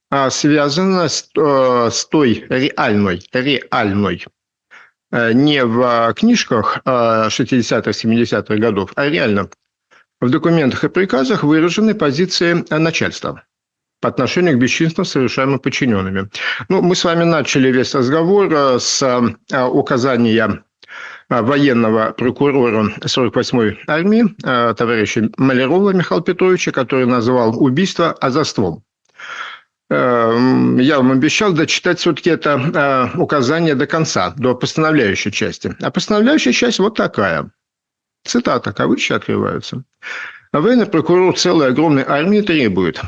а, 0.09 0.29
связана 0.29 1.09
с, 1.09 1.29
э, 1.35 1.89
с 1.91 2.05
той 2.05 2.45
реальной, 2.49 3.21
реальной 3.33 4.25
не 5.13 5.63
в 5.63 6.13
книжках 6.15 6.79
60-х, 6.85 7.91
70-х 7.91 8.55
годов, 8.55 8.91
а 8.95 9.07
реально 9.07 9.49
в 10.19 10.29
документах 10.29 10.83
и 10.83 10.89
приказах 10.89 11.43
выражены 11.43 11.93
позиции 11.93 12.65
начальства 12.69 13.43
по 14.01 14.09
отношению 14.09 14.57
к 14.57 14.59
бесчинствам, 14.59 15.05
совершаемым 15.05 15.59
подчиненными. 15.59 16.29
Ну, 16.67 16.81
мы 16.81 16.95
с 16.95 17.03
вами 17.05 17.23
начали 17.23 17.71
весь 17.71 17.95
разговор 17.95 18.53
э, 18.53 18.79
с 18.79 19.01
указания 19.49 20.63
военного 21.29 22.11
прокурора 22.11 22.91
48-й 22.99 23.79
армии 23.87 24.25
товарища 24.73 25.29
Малярова 25.37 25.91
Михаила 25.91 26.23
Петровича, 26.23 26.71
который 26.71 27.05
назвал 27.05 27.61
убийство 27.63 28.11
азовством. 28.11 28.83
Эм, 29.93 30.79
я 30.79 30.97
вам 30.97 31.11
обещал 31.11 31.53
дочитать 31.53 31.99
все-таки 31.99 32.31
это 32.31 33.11
э, 33.13 33.17
указание 33.19 33.75
до 33.75 33.85
конца, 33.85 34.33
до 34.35 34.55
постановляющей 34.55 35.31
части. 35.31 35.75
А 35.81 35.91
постановляющая 35.91 36.51
часть 36.51 36.79
вот 36.79 36.95
такая. 36.95 37.51
Цитата, 38.25 38.73
кавычки 38.73 39.13
открываются. 39.13 39.83
Военный 40.51 40.87
прокурор 40.87 41.37
целой 41.37 41.67
огромной 41.67 42.03
армии 42.03 42.41
требует 42.41 43.01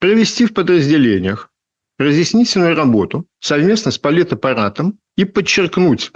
провести 0.00 0.44
в 0.44 0.52
подразделениях 0.52 1.48
разъяснительную 1.98 2.76
работу 2.76 3.26
совместно 3.40 3.90
с 3.90 3.96
политаппаратом 3.96 4.98
и 5.16 5.24
подчеркнуть, 5.24 6.12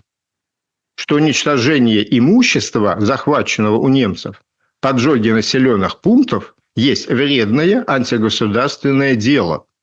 что 0.97 1.15
уничтожение 1.15 2.05
имущества, 2.19 2.97
захваченного 2.99 3.77
у 3.77 3.89
немцев, 3.89 4.43
поджоги 4.81 5.31
населенных 5.31 6.01
пунктов 6.03 6.55
есть 6.75 7.09
вредное 7.09 7.83
антигосударственное 7.87 9.15
дело– 9.15 9.65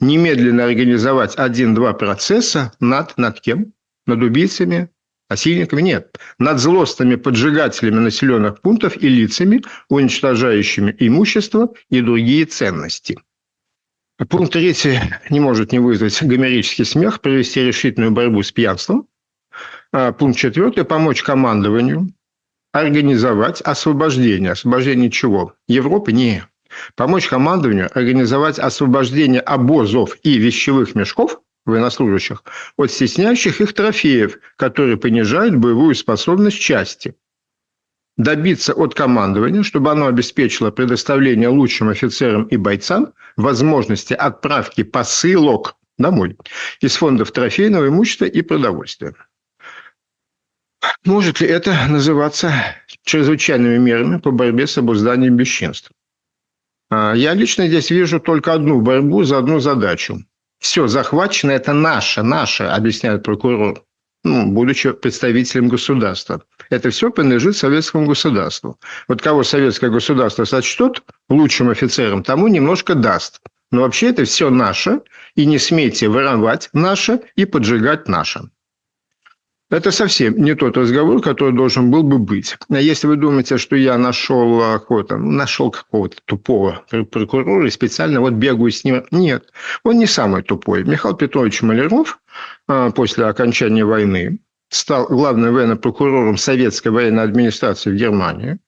немедленно 0.00 0.64
организовать 0.64 1.36
один-два 1.36 1.92
процесса 1.92 2.72
над, 2.80 3.16
над 3.18 3.40
кем? 3.40 3.72
Над 4.06 4.22
убийцами, 4.22 4.90
насильниками? 5.28 5.82
Нет. 5.82 6.18
Над 6.38 6.58
злостными 6.58 7.16
поджигателями 7.16 8.00
населенных 8.00 8.60
пунктов 8.60 8.96
и 8.96 9.08
лицами, 9.08 9.62
уничтожающими 9.88 10.94
имущество 10.98 11.74
и 11.90 12.00
другие 12.00 12.46
ценности. 12.46 13.18
Пункт 14.28 14.52
третий 14.52 14.98
не 15.30 15.40
может 15.40 15.72
не 15.72 15.78
вызвать 15.78 16.20
гомерический 16.22 16.84
смех, 16.84 17.20
провести 17.20 17.62
решительную 17.62 18.10
борьбу 18.10 18.42
с 18.42 18.50
пьянством. 18.50 19.06
А 19.92 20.12
пункт 20.12 20.38
четвертый– 20.38 20.84
помочь 20.86 21.22
командованию 21.22 22.08
организовать 22.72 23.60
освобождение. 23.62 24.52
Освобождение 24.52 25.10
чего? 25.10 25.54
Европы? 25.66 26.12
Нет 26.12 26.44
помочь 26.94 27.28
командованию 27.28 27.90
организовать 27.92 28.58
освобождение 28.58 29.40
обозов 29.40 30.16
и 30.22 30.38
вещевых 30.38 30.94
мешков 30.94 31.40
военнослужащих 31.64 32.42
от 32.76 32.90
стесняющих 32.90 33.60
их 33.60 33.74
трофеев, 33.74 34.38
которые 34.56 34.96
понижают 34.96 35.56
боевую 35.56 35.94
способность 35.94 36.58
части. 36.58 37.14
Добиться 38.16 38.74
от 38.74 38.94
командования, 38.94 39.62
чтобы 39.62 39.92
оно 39.92 40.06
обеспечило 40.06 40.72
предоставление 40.72 41.48
лучшим 41.48 41.88
офицерам 41.88 42.44
и 42.44 42.56
бойцам 42.56 43.12
возможности 43.36 44.14
отправки 44.14 44.82
посылок 44.82 45.76
домой 45.98 46.36
из 46.80 46.96
фондов 46.96 47.30
трофейного 47.30 47.88
имущества 47.88 48.24
и 48.24 48.42
продовольствия. 48.42 49.14
Может 51.04 51.40
ли 51.40 51.48
это 51.48 51.76
называться 51.88 52.52
чрезвычайными 53.04 53.78
мерами 53.78 54.18
по 54.18 54.30
борьбе 54.30 54.66
с 54.66 54.78
обузданием 54.78 55.36
бесчинств? 55.36 55.90
А, 56.90 57.14
я 57.14 57.34
лично 57.34 57.66
здесь 57.66 57.90
вижу 57.90 58.20
только 58.20 58.52
одну 58.52 58.80
борьбу 58.80 59.24
за 59.24 59.38
одну 59.38 59.60
задачу. 59.60 60.24
Все 60.58 60.88
захвачено– 60.88 61.50
это 61.52 61.72
наше, 61.72 62.22
наше, 62.22 62.64
объясняет 62.64 63.22
прокурор, 63.22 63.84
ну, 64.24 64.50
будучи 64.50 64.92
представителем 64.92 65.68
государства. 65.68 66.42
Это 66.70 66.90
все 66.90 67.10
принадлежит 67.10 67.56
советскому 67.56 68.06
государству. 68.06 68.78
Вот 69.06 69.22
кого 69.22 69.44
советское 69.44 69.90
государство 69.90 70.44
сочтет 70.44 71.02
лучшим 71.28 71.70
офицером, 71.70 72.22
тому 72.24 72.48
немножко 72.48 72.94
даст. 72.94 73.40
Но 73.70 73.82
вообще 73.82 74.08
это 74.08 74.24
все 74.24 74.50
наше, 74.50 75.02
и 75.34 75.46
не 75.46 75.58
смейте 75.58 76.08
воровать 76.08 76.70
наше 76.72 77.20
и 77.36 77.44
поджигать 77.44 78.08
наше. 78.08 78.50
Это 79.70 79.90
совсем 79.90 80.34
не 80.42 80.54
тот 80.54 80.78
разговор, 80.78 81.20
который 81.20 81.52
должен 81.52 81.90
был 81.90 82.02
бы 82.02 82.18
быть. 82.18 82.56
А 82.70 82.80
если 82.80 83.06
вы 83.06 83.16
думаете, 83.16 83.58
что 83.58 83.76
я 83.76 83.98
нашел 83.98 84.60
какого-то, 84.60 85.18
нашел 85.18 85.70
какого-то 85.70 86.16
тупого 86.24 86.84
прокурора 87.10 87.66
и 87.66 87.70
специально 87.70 88.20
вот 88.20 88.32
бегаю 88.32 88.70
с 88.70 88.84
ним, 88.84 89.04
нет, 89.10 89.52
он 89.82 89.98
не 89.98 90.06
самый 90.06 90.42
тупой. 90.42 90.84
Михаил 90.84 91.14
Петрович 91.14 91.60
Маляров 91.60 92.18
а, 92.66 92.90
после 92.90 93.26
окончания 93.26 93.84
войны 93.84 94.38
стал 94.70 95.06
главным 95.06 95.52
военным 95.52 95.76
прокурором 95.76 96.38
Советской 96.38 96.88
военной 96.88 97.24
администрации 97.24 97.90
в 97.90 97.96
Германии. 97.96 98.58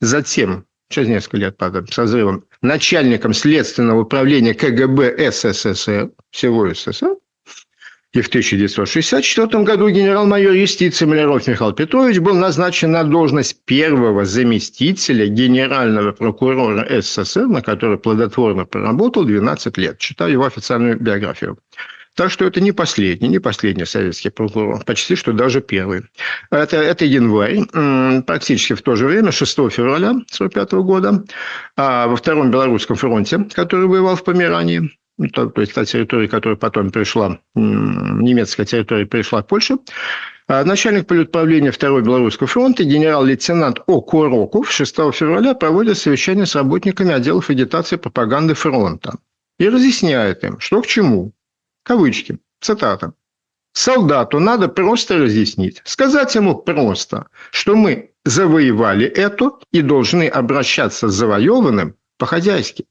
Затем, 0.00 0.66
через 0.90 1.08
несколько 1.08 1.38
лет 1.38 1.56
под 1.56 1.90
созывом, 1.90 2.44
начальником 2.60 3.32
следственного 3.32 4.02
управления 4.02 4.52
КГБ 4.52 5.30
СССР, 5.30 6.10
всего 6.30 6.74
СССР, 6.74 7.16
и 8.14 8.20
в 8.20 8.28
1964 8.28 9.64
году 9.64 9.88
генерал-майор 9.88 10.52
юстиции 10.52 11.04
Маляров 11.04 11.46
Михаил 11.48 11.72
Петрович 11.72 12.20
был 12.20 12.36
назначен 12.36 12.92
на 12.92 13.02
должность 13.02 13.64
первого 13.64 14.24
заместителя 14.24 15.26
генерального 15.26 16.12
прокурора 16.12 16.86
СССР, 17.00 17.48
на 17.48 17.60
который 17.60 17.98
плодотворно 17.98 18.66
проработал 18.66 19.24
12 19.24 19.76
лет. 19.78 19.98
Читаю 19.98 20.32
его 20.32 20.44
официальную 20.44 20.96
биографию. 20.98 21.58
Так 22.14 22.30
что 22.30 22.44
это 22.44 22.60
не 22.60 22.70
последний, 22.70 23.26
не 23.26 23.40
последний 23.40 23.84
советский 23.84 24.30
прокурор, 24.30 24.84
почти 24.84 25.16
что 25.16 25.32
даже 25.32 25.60
первый. 25.60 26.02
Это, 26.52 26.76
это 26.76 27.04
январь, 27.04 27.64
практически 28.22 28.74
в 28.74 28.82
то 28.82 28.94
же 28.94 29.06
время, 29.06 29.32
6 29.32 29.52
февраля 29.72 30.10
1945 30.10 30.72
года, 30.84 31.24
а 31.76 32.06
во 32.06 32.14
Втором 32.14 32.52
Белорусском 32.52 32.94
фронте, 32.94 33.44
который 33.52 33.88
воевал 33.88 34.14
в 34.14 34.22
Померании, 34.22 34.92
то, 35.32 35.46
то 35.46 35.60
есть 35.60 35.74
та 35.74 35.84
территория, 35.84 36.28
которая 36.28 36.56
потом 36.56 36.90
пришла, 36.90 37.38
немецкая 37.54 38.66
территория 38.66 39.06
пришла 39.06 39.42
к 39.42 39.46
Польше, 39.46 39.78
а 40.46 40.64
начальник 40.64 41.06
политуправления 41.06 41.72
Второго 41.72 42.00
Белорусского 42.00 42.48
фронта 42.48 42.84
генерал-лейтенант 42.84 43.80
О. 43.86 44.00
Куроков 44.00 44.70
6 44.70 44.94
февраля 45.12 45.54
проводит 45.54 45.98
совещание 45.98 46.46
с 46.46 46.54
работниками 46.54 47.12
отделов 47.12 47.48
агитации 47.48 47.96
и 47.96 47.98
пропаганды 47.98 48.54
фронта 48.54 49.18
и 49.58 49.68
разъясняет 49.68 50.44
им, 50.44 50.60
что 50.60 50.82
к 50.82 50.86
чему. 50.86 51.32
Кавычки, 51.84 52.38
цитата. 52.60 53.14
Солдату 53.72 54.38
надо 54.38 54.68
просто 54.68 55.18
разъяснить, 55.18 55.80
сказать 55.84 56.34
ему 56.34 56.56
просто, 56.56 57.26
что 57.50 57.74
мы 57.74 58.10
завоевали 58.24 59.06
это 59.06 59.52
и 59.72 59.82
должны 59.82 60.28
обращаться 60.28 61.08
с 61.08 61.14
завоеванным 61.14 61.96
по-хозяйски. 62.18 62.86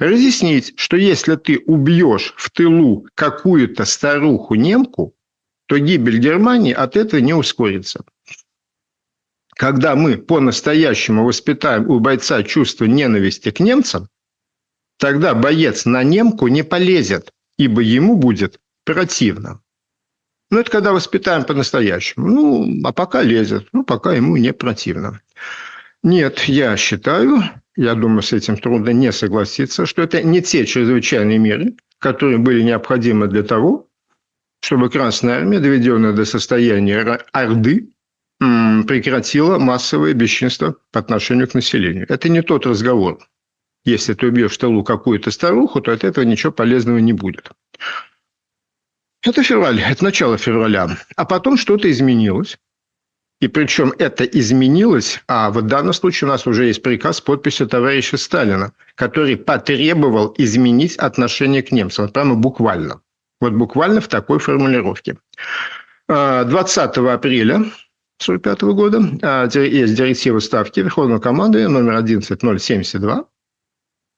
Разъяснить, 0.00 0.72
что 0.76 0.96
если 0.96 1.36
ты 1.36 1.58
убьешь 1.58 2.32
в 2.38 2.50
тылу 2.50 3.06
какую-то 3.14 3.84
старуху-немку, 3.84 5.14
то 5.66 5.78
гибель 5.78 6.18
Германии 6.18 6.72
от 6.72 6.96
этого 6.96 7.20
не 7.20 7.34
ускорится. 7.34 8.06
Когда 9.54 9.94
мы 9.96 10.16
по-настоящему 10.16 11.26
воспитаем 11.26 11.90
у 11.90 12.00
бойца 12.00 12.42
чувство 12.42 12.86
ненависти 12.86 13.50
к 13.50 13.60
немцам, 13.60 14.08
тогда 14.96 15.34
боец 15.34 15.84
на 15.84 16.02
немку 16.02 16.48
не 16.48 16.64
полезет, 16.64 17.34
ибо 17.58 17.82
ему 17.82 18.16
будет 18.16 18.58
противно. 18.86 19.60
Ну, 20.50 20.60
это 20.60 20.70
когда 20.70 20.92
воспитаем 20.92 21.44
по-настоящему. 21.44 22.26
Ну, 22.26 22.80
а 22.84 22.94
пока 22.94 23.20
лезет. 23.20 23.68
Ну, 23.72 23.84
пока 23.84 24.14
ему 24.14 24.38
не 24.38 24.54
противно. 24.54 25.20
Нет, 26.02 26.40
я 26.44 26.78
считаю, 26.78 27.42
я 27.80 27.94
думаю, 27.94 28.20
с 28.20 28.34
этим 28.34 28.58
трудно 28.58 28.90
не 28.90 29.10
согласиться, 29.10 29.86
что 29.86 30.02
это 30.02 30.22
не 30.22 30.42
те 30.42 30.66
чрезвычайные 30.66 31.38
меры, 31.38 31.76
которые 31.98 32.36
были 32.36 32.60
необходимы 32.62 33.26
для 33.26 33.42
того, 33.42 33.88
чтобы 34.60 34.90
Красная 34.90 35.38
Армия, 35.38 35.60
доведенная 35.60 36.12
до 36.12 36.26
состояния 36.26 37.00
Орды, 37.32 37.88
прекратила 38.38 39.58
массовое 39.58 40.12
бесчинство 40.12 40.76
по 40.92 41.00
отношению 41.00 41.48
к 41.48 41.54
населению. 41.54 42.04
Это 42.10 42.28
не 42.28 42.42
тот 42.42 42.66
разговор. 42.66 43.18
Если 43.84 44.12
ты 44.12 44.26
убьешь 44.26 44.52
в 44.52 44.58
тылу 44.58 44.84
какую-то 44.84 45.30
старуху, 45.30 45.80
то 45.80 45.90
от 45.92 46.04
этого 46.04 46.26
ничего 46.26 46.52
полезного 46.52 46.98
не 46.98 47.14
будет. 47.14 47.50
Это 49.22 49.42
февраль, 49.42 49.80
это 49.80 50.04
начало 50.04 50.36
февраля. 50.36 50.98
А 51.16 51.24
потом 51.24 51.56
что-то 51.56 51.90
изменилось. 51.90 52.58
И 53.40 53.48
причем 53.48 53.94
это 53.98 54.24
изменилось, 54.24 55.22
а 55.26 55.50
в 55.50 55.62
данном 55.62 55.94
случае 55.94 56.28
у 56.28 56.30
нас 56.30 56.46
уже 56.46 56.66
есть 56.66 56.82
приказ 56.82 57.16
с 57.16 57.20
подписью 57.22 57.66
товарища 57.66 58.18
Сталина, 58.18 58.72
который 58.94 59.36
потребовал 59.36 60.34
изменить 60.36 60.96
отношение 60.96 61.62
к 61.62 61.72
немцам. 61.72 62.04
Вот 62.04 62.12
прямо 62.12 62.34
буквально. 62.34 63.00
Вот 63.40 63.54
буквально 63.54 64.02
в 64.02 64.08
такой 64.08 64.38
формулировке. 64.38 65.16
20 66.08 66.98
а, 66.98 67.14
апреля 67.14 67.54
1945 68.20 68.62
года 68.74 69.02
а, 69.22 69.48
есть 69.58 69.94
директива 69.94 70.38
ставки 70.40 70.80
Верховного 70.80 71.20
командования 71.20 71.68
номер 71.68 71.94
11072, 71.94 73.24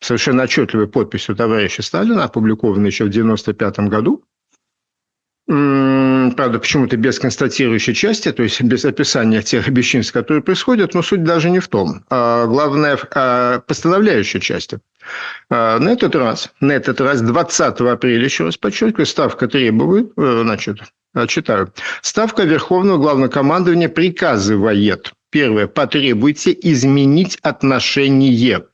совершенно 0.01 0.43
отчетливой 0.43 0.89
подписью 0.89 1.37
товарища 1.37 1.83
Сталина, 1.83 2.25
опубликованной 2.25 2.89
еще 2.89 3.05
в 3.05 3.09
1995 3.09 3.89
году, 3.89 4.25
правда, 6.35 6.59
почему-то 6.59 6.97
без 6.97 7.19
констатирующей 7.19 7.95
части, 7.95 8.33
то 8.33 8.43
есть 8.43 8.63
без 8.63 8.85
описания 8.85 9.43
тех 9.43 9.69
бесчинств, 9.69 10.13
которые 10.13 10.43
происходят, 10.43 10.95
но 10.95 11.03
суть 11.03 11.25
даже 11.25 11.51
не 11.51 11.59
в 11.59 11.69
том. 11.69 12.05
А 12.09 12.47
главное, 12.47 12.99
а 13.15 13.61
постановляющей 13.61 14.41
части. 14.41 14.79
А 15.51 15.79
на 15.79 15.91
этот 15.91 16.15
раз, 16.15 16.53
на 16.61 16.73
этот 16.73 17.01
раз 17.01 17.21
20 17.21 17.81
апреля, 17.81 18.25
еще 18.25 18.45
раз 18.45 18.57
подчеркиваю, 18.57 19.05
ставка 19.05 19.47
требует, 19.47 20.13
э, 20.17 20.41
значит, 20.43 20.79
читаю, 21.29 21.73
ставка 22.01 22.45
Верховного 22.45 22.97
Главнокомандования 22.99 23.91
приказывает, 23.91 25.13
первое, 25.31 25.67
потребуйте 25.67 26.57
изменить 26.63 27.39
отношение 27.43 28.65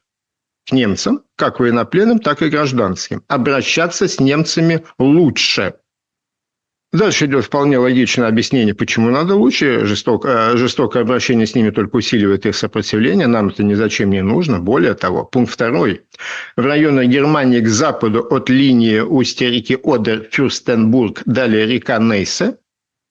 к 0.69 0.73
немцам, 0.73 1.23
как 1.35 1.59
военнопленным, 1.59 2.21
так 2.21 2.43
и 2.43 2.51
гражданским. 2.51 3.25
Обращаться 3.27 4.07
с 4.07 4.21
немцами 4.21 4.85
лучше– 4.99 5.75
Дальше 6.91 7.27
идет 7.27 7.45
вполне 7.45 7.77
логичное 7.77 8.29
объяснение, 8.29 8.75
почему 8.75 9.11
надо 9.11 9.35
лучше. 9.35 9.85
Жестокое, 9.85 10.57
жестокое 10.57 11.03
обращение 11.03 11.47
с 11.47 11.55
ними 11.55 11.69
только 11.69 11.97
усиливает 11.97 12.47
их 12.47 12.57
сопротивление. 12.57 13.27
Нам 13.27 13.49
это 13.49 13.63
ни 13.63 13.75
зачем 13.75 14.09
не 14.09 14.23
нужно. 14.23 14.59
Более 14.59 14.95
того, 14.95 15.25
пункт 15.25 15.53
второй. 15.53 16.03
В 16.57 16.65
районах 16.65 17.05
Германии 17.07 17.61
к 17.61 17.69
западу 17.69 18.27
от 18.31 18.49
линии 18.49 19.01
устья 19.01 19.51
реки 19.51 19.77
Одер-Фюрстенбург, 19.77 21.23
далее 21.27 21.67
река 21.67 21.99
Нейсе, 21.99 22.57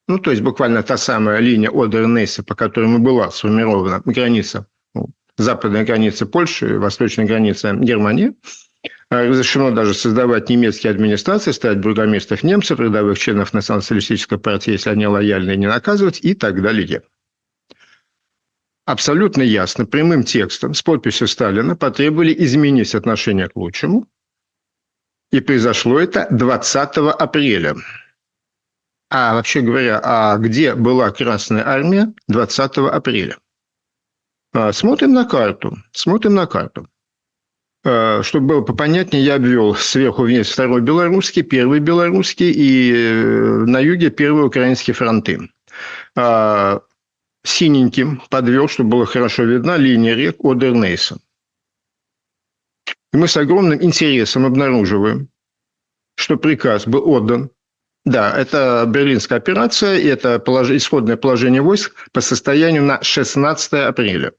ну, 0.07 0.17
то 0.17 0.31
есть 0.31 0.41
буквально 0.41 0.81
та 0.81 0.97
самая 0.97 1.39
линия 1.39 1.69
Одер-Нейсе, 1.69 2.41
по 2.41 2.55
которой 2.55 2.87
мы 2.87 2.97
была 2.97 3.29
сформирована 3.29 4.01
граница, 4.05 4.65
ну, 4.95 5.09
западная 5.37 5.85
граница 5.85 6.25
Польши, 6.25 6.79
восточная 6.79 7.27
граница 7.27 7.73
Германии– 7.73 8.33
разрешено 9.09 9.71
даже 9.71 9.93
создавать 9.93 10.49
немецкие 10.49 10.91
администрации, 10.91 11.51
ставить 11.51 11.79
бургомистров 11.79 12.43
немцев, 12.43 12.79
рядовых 12.79 13.17
членов 13.17 13.53
национал-социалистической 13.53 14.37
партии, 14.37 14.71
если 14.71 14.89
они 14.89 15.07
лояльны, 15.07 15.55
не 15.55 15.67
наказывать 15.67 16.19
и 16.23 16.33
так 16.33 16.61
далее. 16.61 17.03
Абсолютно 18.85 19.41
ясно, 19.41 19.85
прямым 19.85 20.23
текстом, 20.23 20.73
с 20.73 20.81
подписью 20.81 21.27
Сталина 21.27 21.75
потребовали 21.75 22.33
изменить 22.37 22.95
отношение 22.95 23.49
к 23.49 23.55
лучшему. 23.55 24.07
И 25.31 25.41
произошло 25.41 25.99
это 25.99 26.27
20 26.31 26.97
апреля. 27.19 27.75
А 29.09 29.35
вообще 29.35 29.61
говоря, 29.61 29.99
а 30.03 30.37
где 30.37 30.73
была 30.73 31.11
Красная 31.11 31.67
Армия 31.67 32.13
20 32.27 32.77
апреля? 32.77 33.37
А, 34.53 34.71
смотрим 34.71 35.13
на 35.13 35.25
карту. 35.25 35.77
Смотрим 35.91 36.35
на 36.35 36.45
карту. 36.45 36.87
Э, 37.83 38.21
чтобы 38.23 38.47
было 38.47 38.61
попонятнее, 38.61 39.23
я 39.23 39.35
обвел 39.35 39.75
сверху 39.75 40.23
вниз 40.23 40.49
второй 40.49 40.81
белорусский, 40.81 41.43
первый 41.43 41.79
белорусский 41.79 42.51
и 42.51 42.91
э, 42.93 43.65
на 43.65 43.79
юге 43.79 44.09
первый 44.09 44.45
украинский 44.45 44.93
фронты. 44.93 45.49
А, 46.15 46.81
синеньким 47.43 48.21
подвел, 48.29 48.67
чтобы 48.67 48.89
было 48.89 49.05
хорошо 49.05 49.43
видна 49.43 49.77
линия 49.77 50.15
рек 50.15 50.43
Одернейса. 50.43 51.19
И 53.13 53.17
мы 53.17 53.27
с 53.27 53.37
огромным 53.37 53.81
интересом 53.81 54.45
обнаруживаем, 54.45 55.29
что 56.15 56.37
приказ 56.37 56.87
был 56.87 57.07
отдан. 57.09 57.51
Да, 58.05 58.37
это 58.37 58.85
Берлинская 58.87 59.37
операция, 59.37 59.97
и 59.97 60.07
это 60.07 60.41
исходное 60.75 61.17
положение 61.17 61.61
войск 61.61 61.93
по 62.11 62.21
состоянию 62.21 62.83
на 62.83 63.01
16 63.01 63.73
апреля. 63.73 64.33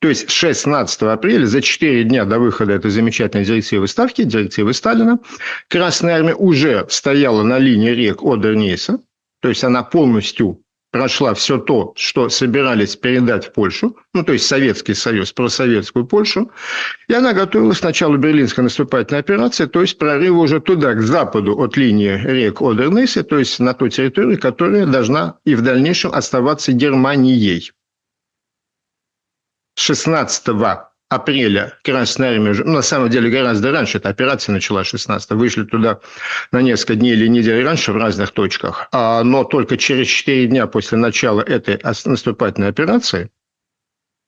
То 0.00 0.08
есть 0.08 0.30
16 0.30 1.02
апреля, 1.02 1.46
за 1.46 1.62
4 1.62 2.04
дня 2.04 2.24
до 2.24 2.38
выхода 2.38 2.72
этой 2.72 2.90
замечательной 2.90 3.44
директивы 3.44 3.88
ставки, 3.88 4.24
директивы 4.24 4.74
Сталина, 4.74 5.18
Красная 5.68 6.16
Армия 6.16 6.34
уже 6.34 6.86
стояла 6.90 7.42
на 7.42 7.58
линии 7.58 7.90
рек 7.90 8.22
Одер-Нейса, 8.22 8.98
то 9.40 9.48
есть 9.48 9.64
она 9.64 9.82
полностью 9.82 10.60
прошла 10.90 11.34
все 11.34 11.58
то, 11.58 11.92
что 11.96 12.28
собирались 12.28 12.96
передать 12.96 13.46
в 13.46 13.52
Польшу, 13.52 13.96
ну, 14.14 14.22
то 14.22 14.32
есть 14.32 14.46
Советский 14.46 14.94
Союз, 14.94 15.32
про 15.32 15.48
советскую 15.48 16.06
Польшу, 16.06 16.50
и 17.08 17.12
она 17.14 17.32
готовилась 17.32 17.80
к 17.80 17.84
началу 17.84 18.16
Берлинской 18.16 18.64
наступательной 18.64 19.20
операции, 19.20 19.66
то 19.66 19.82
есть 19.82 19.98
прорыву 19.98 20.40
уже 20.40 20.60
туда, 20.60 20.94
к 20.94 21.02
западу 21.02 21.58
от 21.58 21.76
линии 21.76 22.18
рек 22.22 22.62
Одернесси, 22.62 23.22
то 23.22 23.38
есть 23.38 23.58
на 23.60 23.74
ту 23.74 23.88
территорию, 23.88 24.40
которая 24.40 24.86
должна 24.86 25.36
и 25.44 25.54
в 25.54 25.62
дальнейшем 25.62 26.12
оставаться 26.12 26.72
Германией. 26.72 27.72
16 29.76 30.42
апреля 31.08 31.74
Красная 31.84 32.32
Армия, 32.32 32.54
ну, 32.64 32.72
на 32.72 32.82
самом 32.82 33.10
деле 33.10 33.30
гораздо 33.30 33.70
раньше, 33.70 33.98
эта 33.98 34.08
операция 34.08 34.52
началась 34.52 34.88
16 34.88 35.30
вышли 35.32 35.64
туда 35.64 36.00
на 36.50 36.62
несколько 36.62 36.96
дней 36.96 37.12
или 37.12 37.28
недель 37.28 37.64
раньше 37.64 37.92
в 37.92 37.96
разных 37.96 38.32
точках, 38.32 38.88
а, 38.90 39.22
но 39.22 39.44
только 39.44 39.76
через 39.76 40.08
4 40.08 40.48
дня 40.48 40.66
после 40.66 40.98
начала 40.98 41.42
этой 41.42 41.78
наступательной 42.04 42.68
операции, 42.68 43.30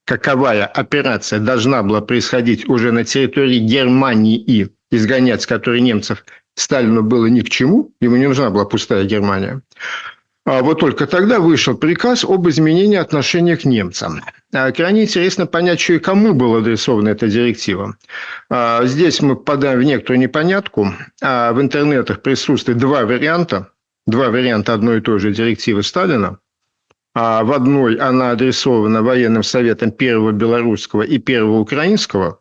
каковая 0.04 0.66
операция 0.66 1.40
должна 1.40 1.82
была 1.82 2.02
происходить 2.02 2.68
уже 2.68 2.92
на 2.92 3.04
территории 3.04 3.58
Германии, 3.58 4.70
изгонять 4.90 5.42
с 5.42 5.46
которой 5.46 5.80
немцев 5.80 6.24
Сталину 6.54 7.02
было 7.02 7.26
ни 7.26 7.40
к 7.40 7.48
чему, 7.50 7.92
ему 8.00 8.16
не 8.16 8.26
нужна 8.28 8.50
была 8.50 8.66
пустая 8.66 9.04
Германия, 9.04 9.62
а 10.44 10.62
вот 10.62 10.80
только 10.80 11.06
тогда 11.06 11.40
вышел 11.40 11.76
приказ 11.76 12.24
об 12.24 12.48
изменении 12.48 12.96
отношения 12.96 13.56
к 13.56 13.64
немцам. 13.64 14.22
А, 14.52 14.72
крайне 14.72 15.04
интересно 15.04 15.46
понять, 15.46 15.80
что 15.80 15.94
и 15.94 15.98
кому 15.98 16.32
была 16.34 16.58
адресована 16.58 17.10
эта 17.10 17.28
директива. 17.28 17.96
А, 18.48 18.84
здесь 18.86 19.20
мы 19.20 19.36
попадаем 19.36 19.80
в 19.80 19.84
некоторую 19.84 20.20
непонятку. 20.20 20.94
В 21.20 21.56
интернетах 21.60 22.22
присутствует 22.22 22.78
два 22.78 23.04
варианта. 23.04 23.70
Два 24.06 24.30
варианта 24.30 24.72
одной 24.72 24.98
и 24.98 25.00
той 25.00 25.18
же 25.18 25.32
директивы 25.32 25.82
Сталина. 25.82 26.38
В 27.14 27.52
одной 27.52 27.96
она 27.96 28.30
адресована 28.30 29.02
военным 29.02 29.42
советам 29.42 29.90
первого 29.90 30.32
белорусского 30.32 31.02
и 31.02 31.18
первого 31.18 31.58
украинского, 31.58 32.40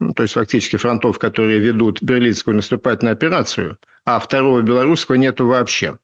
ну, 0.00 0.12
то 0.14 0.22
есть 0.22 0.34
фактически 0.34 0.76
фронтов, 0.76 1.18
которые 1.18 1.60
ведут 1.60 2.02
берлинскую 2.02 2.56
наступательную 2.56 3.12
операцию, 3.12 3.78
а 4.04 4.18
второго 4.18 4.62
белорусского 4.62 5.16
нету 5.16 5.46
вообще. 5.46 5.98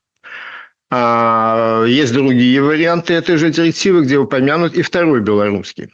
А 0.90 1.84
есть 1.84 2.12
другие 2.12 2.60
варианты 2.62 3.14
этой 3.14 3.36
же 3.36 3.50
директивы, 3.50 4.02
где 4.02 4.18
упомянут 4.18 4.74
и 4.74 4.82
второй 4.82 5.20
белорусский. 5.20 5.90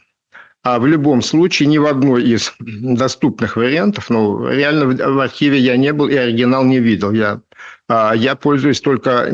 А 0.63 0.79
в 0.79 0.87
любом 0.87 1.21
случае 1.21 1.69
ни 1.69 1.77
в 1.77 1.85
одной 1.85 2.23
из 2.23 2.53
доступных 2.59 3.55
вариантов, 3.55 4.09
ну, 4.09 4.49
реально 4.49 4.87
в 4.87 5.19
архиве 5.19 5.59
я 5.59 5.77
не 5.77 5.93
был 5.93 6.07
и 6.07 6.15
оригинал 6.15 6.65
не 6.65 6.79
видел. 6.79 7.11
Я 7.11 7.41
я 7.89 8.35
пользуюсь 8.35 8.81
только 8.81 9.29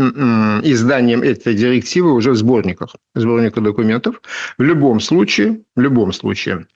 изданием 0.63 1.23
этой 1.23 1.55
директивы 1.55 2.13
уже 2.13 2.31
в 2.31 2.35
сборниках, 2.35 2.95
сборника 3.15 3.61
документов. 3.61 4.21
В 4.57 4.61
любом 4.61 4.99
случае, 4.99 5.61
в 5.75 5.81
любом 5.81 6.13
случае, 6.13 6.67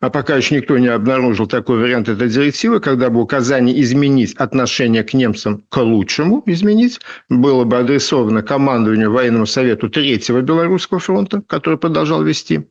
а 0.00 0.10
пока 0.10 0.36
еще 0.36 0.56
никто 0.56 0.76
не 0.76 0.88
обнаружил 0.88 1.46
такой 1.46 1.78
вариант 1.78 2.08
этой 2.08 2.28
директивы, 2.28 2.80
когда 2.80 3.08
бы 3.08 3.20
указание 3.20 3.80
изменить 3.80 4.34
отношение 4.34 5.04
к 5.04 5.14
немцам 5.14 5.64
к 5.68 5.78
лучшему 5.78 6.42
изменить, 6.46 7.00
было 7.28 7.64
бы 7.64 7.78
адресовано 7.78 8.42
командованию 8.42 9.10
военному 9.10 9.46
совету 9.46 9.88
Третьего 9.88 10.40
Белорусского 10.42 11.00
фронта, 11.00 11.42
который 11.46 11.78
продолжал 11.78 12.22
вести 12.22 12.68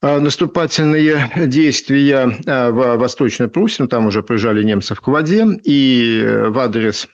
а, 0.00 0.20
наступательные 0.20 1.30
действия 1.46 2.38
в 2.44 2.96
Восточной 2.96 3.48
Пруссии, 3.48 3.82
ну, 3.82 3.88
там 3.88 4.06
уже 4.06 4.22
приезжали 4.22 4.62
немцев 4.62 5.00
к 5.00 5.08
воде, 5.08 5.46
и 5.64 6.22
э, 6.24 6.48
в 6.48 6.58
адрес 6.58 7.08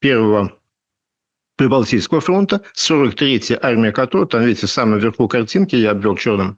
первого 0.00 0.58
Прибалтийского 1.58 2.20
фронта, 2.20 2.62
43-я 2.76 3.58
армия 3.60 3.90
которой, 3.90 4.28
там, 4.28 4.44
видите, 4.44 4.68
в 4.68 4.70
самом 4.70 5.00
верху 5.00 5.26
картинки 5.26 5.74
я 5.74 5.90
обвел 5.90 6.16
черным, 6.16 6.56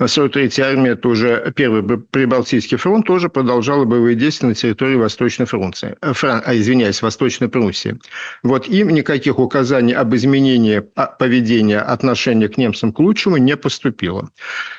43-я 0.00 0.68
армия, 0.68 0.90
это 0.90 1.08
уже 1.08 1.52
первый 1.56 1.98
Прибалтийский 1.98 2.76
фронт, 2.76 3.06
тоже 3.06 3.28
продолжала 3.28 3.84
боевые 3.84 4.14
действия 4.14 4.48
на 4.48 4.54
территории 4.54 4.94
Восточной 4.94 5.46
Франции, 5.46 5.96
э, 6.00 6.12
Фран, 6.12 6.42
а, 6.46 6.56
извиняюсь, 6.56 7.02
Восточной 7.02 7.48
Пруссии. 7.48 7.98
Вот 8.44 8.68
им 8.68 8.90
никаких 8.90 9.40
указаний 9.40 9.94
об 9.94 10.14
изменении 10.14 10.80
поведения, 11.18 11.80
отношения 11.80 12.48
к 12.48 12.56
немцам 12.56 12.92
к 12.92 13.00
лучшему 13.00 13.38
не 13.38 13.56
поступило. 13.56 14.30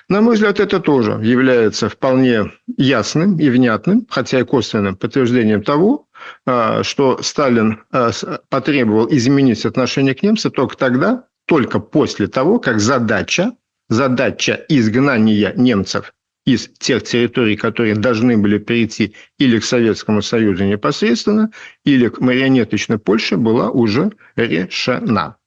На 0.07 0.21
мой 0.21 0.35
взгляд, 0.35 0.61
это 0.61 0.79
тоже 0.79 1.19
является 1.21 1.89
вполне 1.89 2.53
ясным 2.77 3.37
и 3.37 3.49
внятным, 3.49 4.07
хотя 4.09 4.39
и 4.39 4.43
косвенным 4.43 4.95
подтверждением 4.95 5.61
того, 5.61 6.06
а, 6.06 6.06
что 6.45 7.21
Сталин 7.21 7.83
а, 7.91 8.11
потребовал 8.49 9.07
изменить 9.09 9.65
отношение 9.65 10.15
к 10.15 10.23
немцам 10.23 10.51
только 10.51 10.77
тогда, 10.77 11.25
только 11.45 11.79
после 11.79 12.27
того, 12.27 12.59
как 12.59 12.79
задача, 12.79 13.53
задача 13.89 14.65
изгнания 14.69 15.53
немцев 15.55 16.13
из 16.45 16.69
тех 16.79 17.03
территорий, 17.03 17.57
которые 17.57 17.95
должны 17.95 18.37
были 18.37 18.57
перейти 18.57 19.13
или 19.37 19.59
к 19.59 19.65
Советскому 19.65 20.21
Союзу 20.21 20.63
непосредственно, 20.63 21.51
или 21.83 22.07
к 22.07 22.21
марионеточной 22.21 22.97
Польше, 22.97 23.35
была 23.35 23.69
уже 23.69 24.13
решена. 24.37 25.37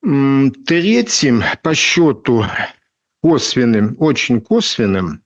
Третьим 0.00 1.42
по 1.62 1.74
счету 1.74 2.46
косвенным, 3.20 3.96
очень 3.98 4.40
косвенным 4.40 5.22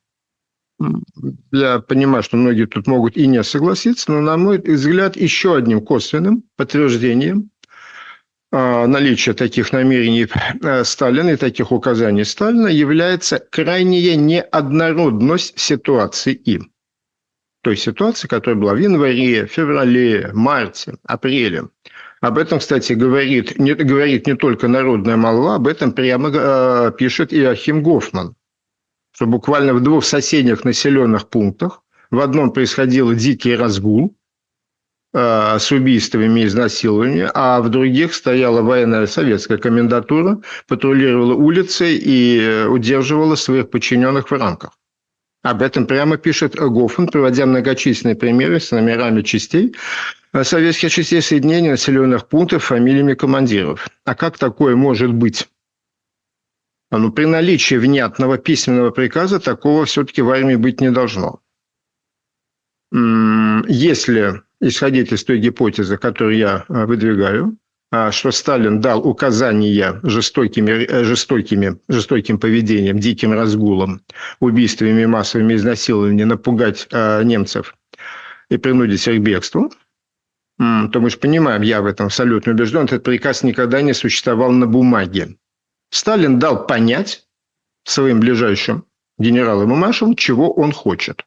я 1.53 1.81
понимаю, 1.81 2.23
что 2.23 2.37
многие 2.37 2.67
тут 2.67 2.87
могут 2.87 3.17
и 3.17 3.27
не 3.27 3.43
согласиться, 3.43 4.11
но, 4.11 4.21
на 4.21 4.37
мой 4.37 4.59
взгляд, 4.59 5.17
еще 5.17 5.57
одним 5.57 5.85
косвенным 5.85 6.45
подтверждением 6.57 7.51
а, 8.51 8.87
наличия 8.87 9.33
таких 9.33 9.73
намерений 9.73 10.29
э, 10.63 10.85
Сталина 10.85 11.31
и 11.31 11.37
таких 11.37 11.73
указаний 11.73 12.25
Сталина 12.25 12.67
является 12.67 13.39
крайняя 13.39 14.17
неоднородность 14.17 15.59
ситуации 15.59 16.35
им. 16.35 16.71
То 17.63 17.71
есть 17.71 17.83
ситуация, 17.83 18.29
которая 18.29 18.61
была 18.61 18.75
в 18.75 18.79
январе, 18.79 19.47
феврале, 19.47 20.31
марте, 20.35 20.97
апреле. 21.05 21.69
Об 22.21 22.39
этом, 22.39 22.59
кстати, 22.59 22.93
говорит 22.93 23.59
не, 23.59 23.75
говорит 23.75 24.27
не 24.27 24.35
только 24.35 24.69
народная 24.69 25.17
молва, 25.17 25.57
об 25.57 25.67
этом 25.67 25.93
прямо 25.93 26.31
э, 26.33 26.93
пишет 26.99 27.33
и 27.33 27.43
Ахим 27.43 27.83
Гофман– 27.83 28.35
что 29.13 29.27
буквально 29.27 29.75
в 29.75 29.81
двух 29.81 30.05
соседних 30.05 30.65
населенных 30.65 31.29
пунктах 31.29 31.83
в 32.11 32.21
одном 32.21 32.51
происходил 32.53 33.13
дикий 33.15 33.55
разгул 33.55 34.15
э, 35.15 35.59
с 35.59 35.71
убийствами 35.71 36.41
и 36.41 36.47
изнасилованиями, 36.47 37.31
а 37.35 37.61
в 37.61 37.69
других 37.69 38.15
стояла 38.15 38.63
военная 38.63 39.07
советская 39.07 39.59
комендатура, 39.59 40.41
патрулировала 40.67 41.35
улицы 41.35 41.95
и 41.95 42.41
э, 42.41 42.67
удерживала 42.67 43.35
своих 43.35 43.71
подчиненных 43.71 44.31
в 44.31 44.35
рамках. 44.35 44.73
Об 45.43 45.61
этом 45.61 45.87
прямо 45.87 46.17
пишет 46.19 46.55
Гофман, 46.55 47.09
приводя 47.09 47.47
многочисленные 47.47 48.15
примеры 48.15 48.61
с 48.61 48.71
номерами 48.71 49.23
частей, 49.23 49.75
э, 50.33 50.45
советских 50.45 50.91
частей 50.91 51.21
соединения 51.21 51.73
населенных 51.73 52.29
пунктов, 52.29 52.65
фамилиями 52.65 53.15
командиров. 53.15 53.89
А 54.05 54.15
как 54.15 54.39
такое 54.39 54.77
может 54.77 55.13
быть? 55.13 55.49
А, 56.93 56.99
ну, 56.99 57.11
при 57.11 57.25
наличии 57.25 57.77
внятного 57.77 58.37
письменного 58.37 58.91
приказа 58.91 59.41
такого 59.41 59.87
все-таки 59.87 60.21
в 60.21 60.29
армии 60.29 60.57
быть 60.57 60.83
не 60.83 60.91
должно. 60.91 61.41
Если 62.93 64.43
исходить 64.61 65.11
из 65.11 65.25
той 65.25 65.39
гипотезы, 65.39 65.97
которую 65.97 66.37
я 66.37 66.67
а, 66.69 66.85
выдвигаю, 66.85 67.57
а, 67.91 68.13
что 68.13 68.31
Сталин 68.31 68.83
дал 68.83 69.09
указания 69.09 70.01
жестокими, 70.03 70.85
э, 70.85 71.05
жестокими, 71.05 71.79
жестоким 71.89 72.39
поведением, 72.39 72.99
диким 72.99 73.33
разгулом, 73.33 74.03
убийствами, 74.41 75.07
массовыми 75.07 75.55
изнасилованиями 75.55 76.25
напугать 76.25 76.89
немцев 76.93 77.75
и 78.51 78.59
принудить 78.59 79.09
их 79.09 79.19
к 79.19 79.23
бегству, 79.23 79.73
то 80.59 81.01
мы 81.01 81.09
же 81.09 81.17
понимаем, 81.17 81.63
я 81.63 81.81
в 81.81 81.87
этом 81.87 82.07
абсолютно 82.07 82.53
убежден, 82.53 82.85
этот 82.85 83.03
приказ 83.03 83.43
никогда 83.45 83.81
не 83.81 83.95
существовал 83.95 84.53
на 84.53 84.67
бумаге. 84.67 85.37
Сталин 85.93 86.39
дал 86.39 86.67
понять 86.67 87.27
своим 87.85 88.19
ближайшим 88.19 88.87
генералам 89.19 89.73
и 89.73 89.77
маршалам, 89.77 90.17
чего 90.17 90.51
он 90.51 90.73
хочет. 90.73 91.27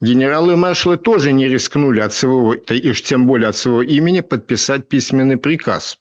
Генералы 0.00 0.54
и 0.54 0.56
маршалы 0.56 0.98
тоже 0.98 1.32
не 1.32 1.46
рискнули 1.48 2.00
от 2.00 2.12
своего, 2.12 2.54
и 2.54 2.90
уж 2.90 3.02
тем 3.02 3.26
более 3.26 3.48
от 3.48 3.56
своего 3.56 3.82
имени, 3.82 4.20
подписать 4.20 4.88
письменный 4.88 5.36
приказ. 5.36 6.00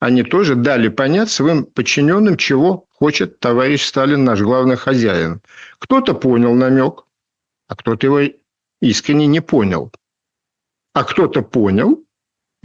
Они 0.00 0.22
тоже 0.22 0.54
дали 0.54 0.88
понять 0.88 1.30
своим 1.30 1.64
подчиненным, 1.64 2.36
чего 2.36 2.84
хочет 2.90 3.40
товарищ 3.40 3.82
Сталин, 3.82 4.24
наш 4.24 4.40
главный 4.42 4.76
хозяин. 4.76 5.40
Кто-то 5.78 6.12
понял 6.12 6.52
намек, 6.54 7.06
а 7.68 7.74
кто-то 7.74 8.06
его 8.06 8.20
искренне 8.82 9.26
не 9.26 9.40
понял. 9.40 9.90
А 10.92 11.04
кто-то 11.04 11.40
понял 11.40 12.05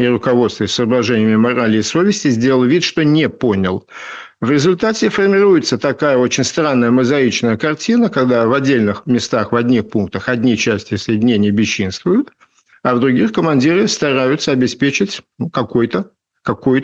и 0.01 0.07
руководствуясь 0.07 0.71
соображениями 0.71 1.35
морали 1.35 1.77
и 1.77 1.81
совести, 1.81 2.29
сделал 2.29 2.63
вид, 2.63 2.83
что 2.83 3.03
не 3.03 3.29
понял. 3.29 3.87
В 4.39 4.49
результате 4.49 5.09
формируется 5.09 5.77
такая 5.77 6.17
очень 6.17 6.43
странная 6.43 6.89
мозаичная 6.89 7.57
картина, 7.57 8.09
когда 8.09 8.47
в 8.47 8.53
отдельных 8.53 9.05
местах, 9.05 9.51
в 9.51 9.55
одних 9.55 9.89
пунктах 9.89 10.29
одни 10.29 10.57
части 10.57 10.95
соединения 10.95 11.51
бесчинствуют, 11.51 12.31
а 12.83 12.95
в 12.95 12.99
других 12.99 13.33
командиры 13.33 13.87
стараются 13.87 14.51
обеспечить 14.51 15.21
ну, 15.37 15.49
какое-то 15.49 16.11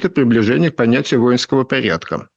приближение 0.10 0.70
к 0.70 0.76
понятию 0.76 1.22
воинского 1.22 1.64
порядка. 1.64 2.30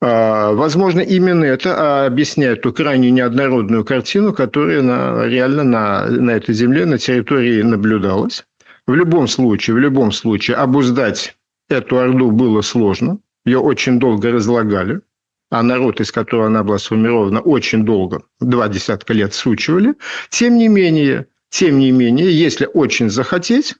А, 0.00 0.52
возможно, 0.52 1.00
именно 1.00 1.44
это 1.44 2.06
объясняет 2.06 2.62
ту 2.62 2.72
крайне 2.72 3.10
неоднородную 3.10 3.84
картину, 3.84 4.32
которая 4.32 4.82
на, 4.82 5.26
реально 5.26 5.64
на, 5.64 6.06
на 6.06 6.30
этой 6.30 6.54
земле, 6.54 6.86
на 6.86 6.98
территории 6.98 7.62
наблюдалась. 7.62 8.44
В 8.88 8.94
любом 8.94 9.28
случае, 9.28 9.74
в 9.74 9.78
любом 9.78 10.12
случае, 10.12 10.56
обуздать 10.56 11.36
эту 11.68 11.98
орду 11.98 12.30
было 12.30 12.62
сложно. 12.62 13.18
Ее 13.44 13.58
очень 13.58 13.98
долго 13.98 14.32
разлагали. 14.32 15.02
А 15.50 15.62
народ, 15.62 16.00
из 16.00 16.10
которого 16.10 16.46
она 16.46 16.64
была 16.64 16.78
сформирована, 16.78 17.40
очень 17.40 17.84
долго, 17.84 18.22
два 18.40 18.66
десятка 18.68 19.12
лет 19.12 19.34
сучивали. 19.34 19.94
Тем 20.30 20.56
не 20.56 20.68
менее, 20.68 21.26
тем 21.50 21.78
не 21.78 21.90
менее, 21.90 22.32
если 22.32 22.66
очень 22.72 23.10
захотеть, 23.10 23.74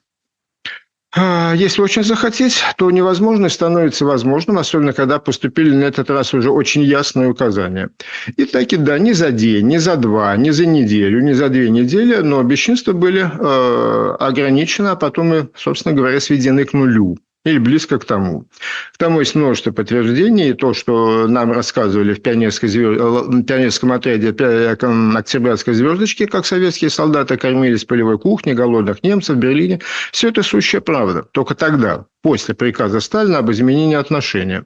если 1.15 1.81
очень 1.81 2.03
захотеть, 2.03 2.61
то 2.77 2.91
невозможно 2.91 3.49
становится 3.49 4.05
возможным, 4.05 4.59
особенно 4.59 4.93
когда 4.93 5.17
поступили 5.19 5.73
на 5.73 5.85
этот 5.85 6.09
раз 6.11 6.33
уже 6.33 6.51
очень 6.51 6.83
ясные 6.83 7.29
указания. 7.29 7.89
И 8.37 8.45
так 8.45 8.71
и 8.73 8.77
да, 8.77 8.99
не 8.99 9.13
за 9.13 9.31
день, 9.31 9.67
не 9.67 9.79
за 9.79 9.95
два, 9.95 10.37
не 10.37 10.51
за 10.51 10.67
неделю, 10.67 11.21
не 11.21 11.33
за 11.33 11.49
две 11.49 11.69
недели, 11.69 12.17
но 12.17 12.43
бесчинства 12.43 12.93
были 12.93 13.21
э, 13.21 14.15
ограничены, 14.19 14.89
а 14.89 14.95
потом 14.95 15.33
и, 15.33 15.45
собственно 15.55 15.95
говоря, 15.95 16.19
сведены 16.19 16.65
к 16.65 16.73
нулю 16.73 17.17
или 17.45 17.57
близко 17.57 17.97
к 17.99 18.05
тому. 18.05 18.45
К 18.93 18.97
тому 18.97 19.21
есть 19.21 19.35
множество 19.35 19.71
подтверждений. 19.71 20.53
То, 20.53 20.73
что 20.73 21.27
нам 21.27 21.51
рассказывали 21.51 22.13
в 22.13 22.21
пионерской 22.21 22.67
звезд... 22.67 22.99
Э, 22.99 23.43
пионерском 23.43 23.93
отряде 23.93 24.35
э, 24.37 24.75
Октябрятской 25.15 25.73
звездочки, 25.73 26.25
как 26.25 26.45
советские 26.45 26.89
солдаты 26.89 27.37
кормились 27.37 27.85
полевой 27.85 28.19
кухни, 28.19 28.51
голодных 28.53 29.03
немцев 29.03 29.37
в 29.37 29.39
Берлине, 29.39 29.79
все 30.11 30.29
это 30.29 30.43
сущая 30.43 30.81
правда. 30.81 31.23
Только 31.31 31.55
тогда, 31.55 32.05
после 32.21 32.55
приказа 32.55 32.99
Сталина 32.99 33.37
об 33.37 33.49
изменении 33.51 33.95
отношения. 33.95 34.65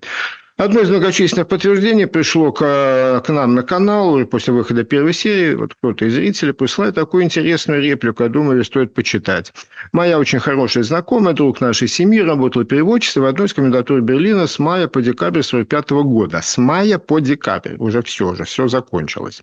Одно 0.63 0.79
из 0.79 0.89
многочисленных 0.89 1.49
подтверждений 1.49 2.07
пришло 2.07 2.53
к, 2.53 3.21
к 3.25 3.29
нам 3.33 3.53
на 3.53 3.63
канал 3.63 4.25
после 4.25 4.53
выхода 4.53 4.85
первой 4.85 5.11
серии. 5.11 5.55
Вот 5.55 5.73
кто-то 5.73 6.05
из 6.05 6.13
зрителей 6.13 6.53
прислал 6.53 6.93
такую 6.93 7.25
интересную 7.25 7.81
реплику. 7.81 8.23
Я 8.23 8.29
думаю, 8.29 8.63
стоит 8.63 8.93
почитать. 8.93 9.51
Моя 9.91 10.17
очень 10.17 10.39
хорошая 10.39 10.85
знакомая, 10.85 11.33
друг 11.33 11.59
нашей 11.59 11.89
семьи, 11.89 12.21
работала 12.21 12.63
переводчицей 12.63 13.21
в 13.21 13.25
одной 13.25 13.47
из 13.47 13.53
комендатур 13.53 13.99
Берлина 13.99 14.47
с 14.47 14.57
мая 14.57 14.87
по 14.87 15.01
декабрь 15.01 15.41
45 15.41 15.89
года. 15.89 16.39
С 16.41 16.57
мая 16.57 16.97
по 16.97 17.19
декабрь. 17.19 17.75
Уже 17.77 18.01
все, 18.01 18.29
уже 18.29 18.45
все 18.45 18.69
закончилось. 18.69 19.41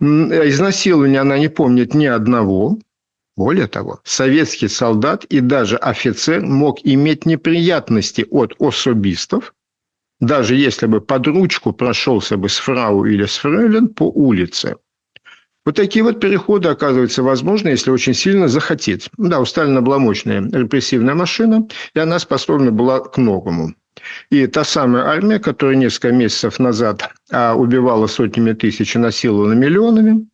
Изнасилования 0.00 1.20
она 1.20 1.36
не 1.36 1.48
помнит 1.48 1.92
ни 1.92 2.06
одного. 2.06 2.78
Более 3.36 3.66
того, 3.66 4.00
советский 4.04 4.68
солдат 4.68 5.24
и 5.24 5.40
даже 5.40 5.76
офицер 5.76 6.40
мог 6.40 6.78
иметь 6.82 7.26
неприятности 7.26 8.26
от 8.30 8.54
особистов, 8.58 9.52
даже 10.20 10.54
если 10.54 10.86
бы 10.86 11.00
под 11.00 11.26
ручку 11.26 11.72
прошелся 11.72 12.36
бы 12.36 12.48
с 12.48 12.58
фрау 12.58 13.04
или 13.04 13.24
с 13.24 13.38
фрейлин 13.38 13.88
по 13.88 14.04
улице. 14.04 14.76
Вот 15.64 15.76
такие 15.76 16.02
вот 16.02 16.20
переходы, 16.20 16.68
оказываются 16.68 17.22
возможны, 17.22 17.68
если 17.68 17.90
очень 17.90 18.14
сильно 18.14 18.48
захотеть. 18.48 19.10
Да, 19.18 19.40
у 19.40 19.44
Сталина 19.44 19.82
была 19.82 19.98
мощная 19.98 20.40
репрессивная 20.40 21.14
машина, 21.14 21.68
и 21.94 21.98
она 21.98 22.18
способна 22.18 22.70
была 22.70 23.00
к 23.00 23.18
многому. 23.18 23.74
И 24.30 24.46
та 24.46 24.64
самая 24.64 25.04
армия, 25.04 25.38
которая 25.38 25.76
несколько 25.76 26.12
месяцев 26.12 26.58
назад 26.58 27.10
а, 27.30 27.54
убивала 27.54 28.06
сотнями 28.06 28.52
тысяч 28.52 28.96
и 28.96 28.98
насиловала 28.98 29.52
миллионами, 29.52 30.26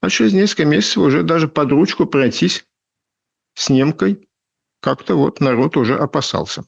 а 0.00 0.08
через 0.08 0.32
несколько 0.32 0.64
месяцев 0.64 0.98
уже 0.98 1.22
даже 1.22 1.48
под 1.48 1.70
ручку 1.70 2.06
пройтись 2.06 2.64
с 3.54 3.68
немкой 3.68 4.26
как-то 4.80 5.16
вот 5.16 5.40
народ 5.40 5.76
уже 5.76 5.96
опасался. 5.96 6.64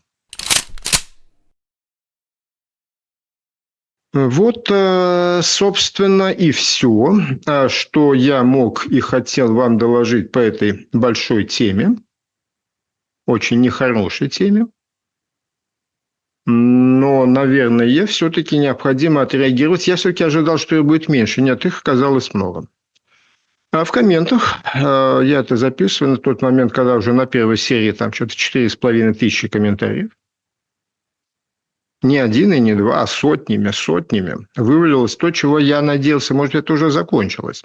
Вот, 4.15 4.69
э, 4.71 5.41
собственно, 5.43 6.31
и 6.31 6.53
все, 6.53 7.19
э, 7.47 7.69
что 7.69 8.15
я 8.15 8.45
мог 8.45 8.87
и 8.87 9.01
хотел 9.01 9.53
вам 9.53 9.77
доложить 9.77 10.31
по 10.31 10.39
этой 10.39 10.89
большой 10.93 11.43
теме, 11.43 11.97
очень 13.27 13.61
нехорошей 13.61 14.29
теме. 14.29 14.69
Но, 16.47 17.27
наверное, 17.27 18.07
все-таки 18.07 18.57
необходимо 18.57 19.23
отреагировать. 19.23 19.89
Я 19.89 19.97
все-таки 19.97 20.23
ожидал, 20.23 20.59
что 20.59 20.77
их 20.77 20.85
будет 20.85 21.09
меньше. 21.09 21.43
Нет, 21.43 21.67
их 21.67 21.81
оказалось 21.81 22.35
много. 22.35 22.69
А 23.73 23.83
в 23.83 23.91
комментах, 23.91 24.61
э, 24.75 25.23
я 25.25 25.41
это 25.41 25.57
записываю 25.57 26.13
на 26.13 26.19
тот 26.19 26.41
момент, 26.41 26.73
когда 26.73 26.95
уже 26.95 27.13
на 27.13 27.27
первой 27.27 27.57
серии 27.57 27.91
там 27.91 28.13
что-то 28.13 28.35
4,5 28.35 29.15
тысячи 29.15 29.49
комментариев 29.49 30.13
не 32.05 32.19
один 32.19 32.53
и 32.53 32.61
не 32.61 32.75
два, 32.75 33.03
а 33.03 33.07
сотнями, 33.07 33.71
сотнями 33.73 34.47
вывалилось 34.57 35.17
то, 35.17 35.31
чего 35.31 35.59
я 35.59 35.83
надеялся, 35.83 36.35
может, 36.35 36.55
это 36.55 36.73
уже 36.75 36.91
закончилось. 36.91 37.63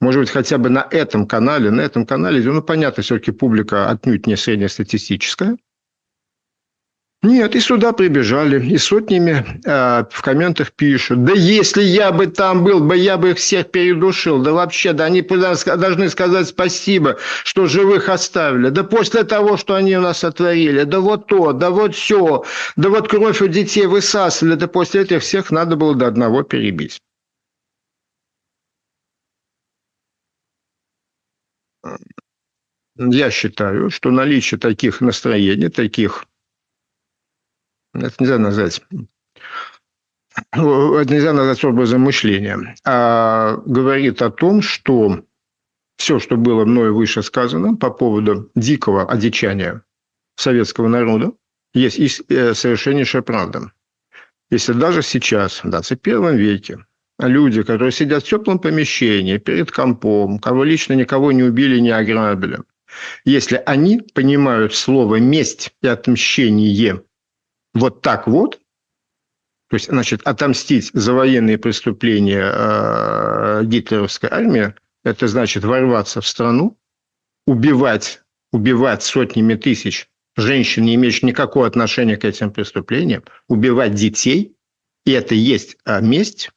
Может 0.00 0.20
быть, 0.20 0.30
хотя 0.30 0.58
бы 0.58 0.68
на 0.68 0.86
этом 0.90 1.26
канале, 1.26 1.70
на 1.70 1.80
этом 1.80 2.06
канале, 2.06 2.42
ну, 2.42 2.62
понятно, 2.62 3.02
все-таки 3.02 3.32
публика 3.32 3.90
отнюдь 3.90 4.26
не 4.26 4.36
среднестатистическая, 4.36 5.56
нет, 7.22 7.54
и 7.54 7.60
сюда 7.60 7.92
прибежали, 7.92 8.64
и 8.64 8.78
сотнями 8.78 9.44
э, 9.66 10.04
в 10.10 10.22
комментах 10.22 10.72
пишут, 10.72 11.22
да 11.24 11.34
если 11.34 11.82
я 11.82 12.12
бы 12.12 12.28
там 12.28 12.64
был, 12.64 12.80
бы 12.80 12.96
я 12.96 13.18
бы 13.18 13.32
их 13.32 13.36
всех 13.36 13.70
передушил, 13.70 14.42
да 14.42 14.52
вообще, 14.52 14.94
да 14.94 15.04
они 15.04 15.20
должны 15.20 16.08
сказать 16.08 16.48
спасибо, 16.48 17.18
что 17.44 17.66
живых 17.66 18.08
оставили, 18.08 18.70
да 18.70 18.84
после 18.84 19.24
того, 19.24 19.58
что 19.58 19.74
они 19.74 19.98
у 19.98 20.00
нас 20.00 20.20
сотворили, 20.20 20.84
да 20.84 21.00
вот 21.00 21.26
то, 21.26 21.52
да 21.52 21.70
вот 21.70 21.94
все, 21.94 22.44
да 22.76 22.88
вот 22.88 23.08
кровь 23.08 23.42
у 23.42 23.48
детей 23.48 23.84
высасывали, 23.84 24.54
да 24.54 24.66
после 24.66 25.02
этих 25.02 25.20
всех 25.20 25.50
надо 25.50 25.76
было 25.76 25.94
до 25.94 26.06
одного 26.06 26.42
перебить. 26.42 27.02
Я 32.96 33.30
считаю, 33.30 33.90
что 33.90 34.10
наличие 34.10 34.58
таких 34.58 35.02
настроений, 35.02 35.68
таких 35.68 36.24
это 37.94 38.14
нельзя 38.18 38.38
назвать 38.38 38.82
это 40.52 41.06
нельзя 41.08 41.32
назвать 41.32 41.64
образом 41.64 42.02
мышления, 42.02 42.74
а 42.84 43.56
говорит 43.66 44.22
о 44.22 44.30
том, 44.30 44.62
что 44.62 45.24
все, 45.96 46.18
что 46.18 46.36
было 46.36 46.64
мною 46.64 46.94
выше 46.94 47.22
сказано 47.22 47.76
по 47.76 47.90
поводу 47.90 48.50
дикого 48.54 49.10
одичания 49.10 49.82
советского 50.36 50.88
народа, 50.88 51.32
есть 51.74 51.98
и 51.98 52.08
э, 52.32 52.54
совершеннейшая 52.54 53.22
правда. 53.22 53.72
Если 54.50 54.72
даже 54.72 55.02
сейчас, 55.02 55.62
в 55.62 55.70
21 55.70 56.36
веке, 56.36 56.86
люди, 57.18 57.62
которые 57.62 57.92
сидят 57.92 58.24
в 58.24 58.28
теплом 58.28 58.58
помещении, 58.58 59.36
перед 59.36 59.70
компом, 59.70 60.38
кого 60.38 60.64
лично 60.64 60.94
никого 60.94 61.32
не 61.32 61.42
убили, 61.42 61.78
не 61.78 61.90
ограбили, 61.90 62.60
если 63.24 63.62
они 63.66 64.00
понимают 64.14 64.74
слово 64.74 65.16
«месть» 65.16 65.72
и 65.82 65.86
«отмщение» 65.86 67.02
вот 67.74 68.02
так 68.02 68.26
вот, 68.26 68.60
то 69.68 69.76
есть, 69.76 69.88
значит, 69.88 70.22
отомстить 70.24 70.90
за 70.92 71.12
военные 71.12 71.56
преступления 71.56 72.50
э, 72.52 73.64
гитлеровской 73.64 74.28
армии, 74.28 74.74
это 75.04 75.28
значит 75.28 75.64
ворваться 75.64 76.20
в 76.20 76.26
страну, 76.26 76.76
убивать, 77.46 78.22
убивать 78.52 79.02
сотнями 79.02 79.54
тысяч 79.54 80.08
женщин, 80.36 80.84
не 80.84 80.96
имеющих 80.96 81.22
никакого 81.22 81.66
отношения 81.66 82.16
к 82.16 82.24
этим 82.24 82.50
преступлениям, 82.50 83.22
убивать 83.48 83.94
детей, 83.94 84.56
и 85.04 85.12
это 85.12 85.34
есть 85.34 85.76
а, 85.84 86.00
месть, 86.00 86.50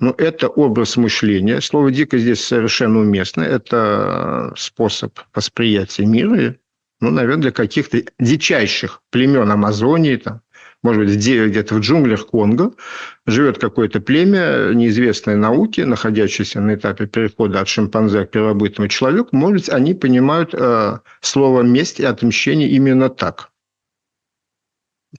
ну, 0.00 0.12
это 0.12 0.48
образ 0.48 0.96
мышления. 0.96 1.60
Слово 1.60 1.90
«дико» 1.90 2.18
здесь 2.18 2.44
совершенно 2.44 3.00
уместно. 3.00 3.42
Это 3.42 4.52
способ 4.56 5.18
восприятия 5.34 6.06
мира, 6.06 6.56
ну, 7.00 7.10
наверное, 7.10 7.42
для 7.42 7.52
каких-то 7.52 8.02
дичайших 8.18 9.02
племен 9.10 9.50
Амазонии, 9.50 10.16
там, 10.16 10.40
может 10.82 11.04
быть, 11.04 11.16
где-то 11.16 11.76
в 11.76 11.80
джунглях 11.80 12.26
Конго 12.26 12.72
живет 13.26 13.58
какое-то 13.58 14.00
племя 14.00 14.72
неизвестной 14.72 15.36
науки, 15.36 15.82
находящееся 15.82 16.60
на 16.60 16.74
этапе 16.74 17.06
перехода 17.06 17.60
от 17.60 17.68
шимпанзе 17.68 18.26
к 18.26 18.30
первобытному 18.30 18.88
человеку, 18.88 19.36
может 19.36 19.66
быть, 19.66 19.68
они 19.70 19.94
понимают 19.94 20.54
э, 20.54 20.98
слово 21.20 21.62
«месть» 21.62 22.00
и 22.00 22.04
«отмщение» 22.04 22.68
именно 22.68 23.08
так. 23.08 23.50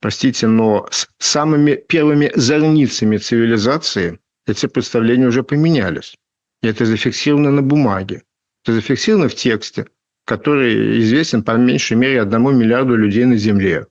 Простите, 0.02 0.48
но 0.48 0.88
с 0.92 1.08
самыми 1.18 1.76
первыми 1.76 2.32
зорницами 2.36 3.18
цивилизации 3.18 4.20
эти 4.46 4.68
представления 4.68 5.28
уже 5.28 5.44
поменялись. 5.44 6.16
И 6.62 6.68
это 6.68 6.86
зафиксировано 6.86 7.52
на 7.52 7.62
бумаге. 7.62 8.24
Это 8.64 8.74
зафиксировано 8.74 9.30
в 9.30 9.36
тексте– 9.36 9.88
который 10.26 11.00
известен 11.00 11.44
по 11.44 11.52
меньшей 11.52 11.98
мере 11.98 12.22
одному 12.22 12.52
миллиарду 12.52 12.96
людей 12.96 13.26
на 13.26 13.38
Земле. 13.38 13.88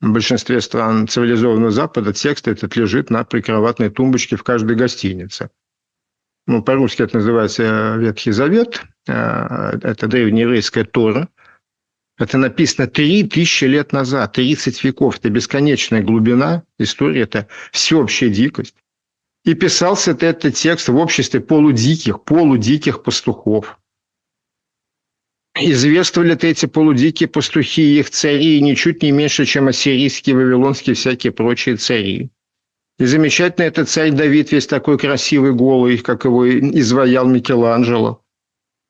В 0.00 0.12
большинстве 0.12 0.60
стран 0.60 1.08
цивилизованного 1.08 1.70
Запада 1.70 2.12
текст 2.12 2.48
этот 2.48 2.74
лежит 2.76 3.10
на 3.10 3.24
прикроватной 3.24 3.90
тумбочке 3.90 4.36
в 4.36 4.42
каждой 4.42 4.76
гостинице. 4.76 5.50
Ну, 6.46 6.62
по-русски 6.62 7.02
это 7.02 7.18
называется 7.18 7.96
Ветхий 7.98 8.32
Завет. 8.32 8.82
Э, 9.06 9.78
это 9.82 10.08
древнееврейская 10.08 10.84
Тора. 10.84 11.28
Это 12.18 12.36
написано 12.36 12.86
3000 12.86 13.64
лет 13.64 13.92
назад, 13.92 14.32
30 14.32 14.84
веков. 14.84 15.18
Это 15.18 15.30
бесконечная 15.30 16.02
глубина 16.02 16.64
истории, 16.78 17.22
это 17.22 17.48
всеобщая 17.72 18.28
дикость. 18.28 18.74
И 19.44 19.54
писался 19.54 20.10
этот 20.10 20.54
текст 20.54 20.88
в 20.88 20.96
обществе 20.96 21.40
полудиких, 21.40 22.22
полудиких 22.24 23.02
пастухов. 23.02 23.78
Извествовали 25.58 26.38
эти 26.42 26.66
полудикие 26.66 27.28
пастухи 27.28 27.82
и 27.82 27.98
их 28.00 28.10
цари 28.10 28.60
ничуть 28.60 29.02
не 29.02 29.10
меньше, 29.10 29.44
чем 29.44 29.68
ассирийские, 29.68 30.36
вавилонские, 30.36 30.94
всякие 30.94 31.32
прочие 31.32 31.76
цари. 31.76 32.30
И 32.98 33.04
замечательно 33.04 33.64
этот 33.64 33.88
царь 33.88 34.12
Давид 34.12 34.52
весь 34.52 34.66
такой 34.66 34.98
красивый, 34.98 35.52
голый, 35.52 35.98
как 35.98 36.24
его 36.24 36.48
изваял 36.48 37.26
Микеланджело. 37.26 38.22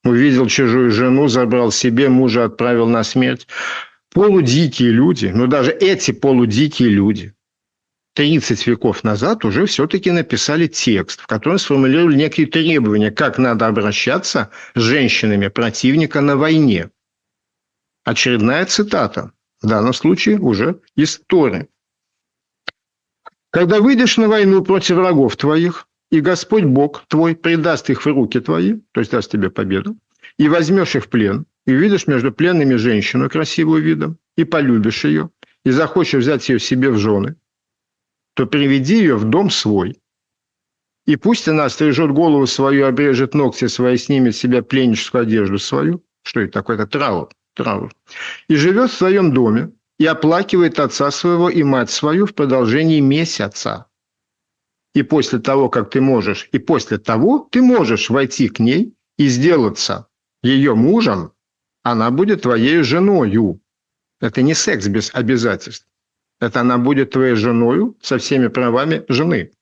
Увидел 0.05 0.47
чужую 0.49 0.91
жену, 0.91 1.29
забрал 1.29 1.71
себе, 1.71 2.09
мужа 2.09 2.45
отправил 2.45 2.87
на 2.87 3.05
смерть. 3.05 3.47
Полудикие 4.13 4.91
люди, 4.91 5.27
но 5.27 5.47
даже 5.47 5.71
эти 5.71 6.11
полудикие 6.11 6.89
люди, 6.89 7.35
30 8.15 8.67
веков 8.67 9.05
назад 9.05 9.45
уже 9.45 9.67
все-таки 9.67 10.11
написали 10.11 10.67
текст, 10.67 11.21
в 11.21 11.27
котором 11.27 11.59
сформулировали 11.59 12.17
некие 12.17 12.47
требования, 12.47 13.11
как 13.11 13.39
надо 13.39 13.67
обращаться 13.67 14.51
с 14.75 14.81
женщинами 14.81 15.49
противника 15.49 16.21
на 16.21 16.37
войне. 16.37 16.91
Очередная 18.05 18.67
цитата, 18.67 19.33
в 19.63 19.69
данном 19.69 19.93
случае 19.93 20.39
уже 20.39 20.81
из. 20.97 21.21
Когда 23.51 23.81
выйдешь 23.81 24.17
на 24.17 24.29
войну 24.29 24.63
против 24.63 24.97
врагов 24.97 25.37
твоих, 25.37 25.87
и 26.11 26.21
Господь 26.21 26.65
Бог 26.65 27.05
твой 27.07 27.37
предаст 27.37 27.91
их 27.91 28.03
в 28.03 28.07
руки 28.07 28.41
твои, 28.41 28.81
то 28.93 29.01
есть 29.01 29.13
даст 29.13 29.31
тебе 29.31 29.51
победу, 29.51 29.97
и 30.39 30.49
возьмешь 30.49 30.97
их 30.97 31.05
в 31.05 31.09
плен, 31.09 31.47
и 31.67 31.73
видишь 31.73 32.07
между 32.07 32.33
пленными 32.33 32.75
женщину 32.75 33.29
красивого 33.31 33.77
вида, 33.77 34.17
и 34.37 34.45
полюбишь 34.45 35.05
ее, 35.05 35.31
и 35.65 35.71
захочешь 35.71 36.23
взять 36.23 36.49
ее 36.49 36.59
себе 36.59 36.91
в 36.91 36.99
жены, 36.99 37.37
то 38.41 38.47
приведи 38.47 38.97
ее 38.97 39.17
в 39.17 39.25
дом 39.25 39.51
свой. 39.51 40.01
И 41.05 41.17
пусть 41.17 41.47
она 41.47 41.69
стрижет 41.69 42.11
голову 42.11 42.47
свою, 42.47 42.87
обрежет 42.87 43.35
ногти 43.35 43.67
свои, 43.67 43.99
снимет 43.99 44.35
с 44.35 44.39
себя 44.39 44.63
пленническую 44.63 45.25
одежду 45.25 45.59
свою. 45.59 46.03
Что 46.23 46.41
это 46.41 46.53
такое? 46.53 46.77
Это 46.77 46.87
траур. 46.87 47.29
траур. 47.55 47.93
И 48.49 48.57
живет 48.57 48.91
в 48.91 48.97
своем 48.97 49.35
доме, 49.35 49.73
и 49.99 50.07
оплакивает 50.07 50.81
отца 50.81 51.11
своего 51.11 51.51
и 51.51 51.63
мать 51.63 51.91
свою 51.91 52.25
в 52.25 52.35
продолжении 52.35 53.01
месяца. 53.01 53.85
И 54.95 55.03
после 55.03 55.39
того, 55.39 55.69
как 55.69 55.91
ты 55.91 56.01
можешь, 56.01 56.49
и 56.51 56.59
после 56.59 56.97
того 56.97 57.47
ты 57.53 57.61
можешь 57.61 58.09
войти 58.09 58.49
к 58.49 58.59
ней 58.59 58.95
и 59.19 59.29
сделаться 59.29 60.07
ее 60.43 60.75
мужем, 60.75 61.35
она 61.83 62.11
будет 62.11 62.41
твоей 62.41 62.81
женою. 62.85 63.61
Это 64.19 64.41
не 64.41 64.55
секс 64.55 64.87
без 64.87 65.15
обязательств. 65.15 65.90
Это 66.41 66.61
она 66.61 66.79
будет 66.79 67.11
твоей 67.11 67.35
женою 67.35 67.97
со 68.01 68.19
всеми 68.19 68.49
правами 68.49 69.05
жены. 69.09 69.53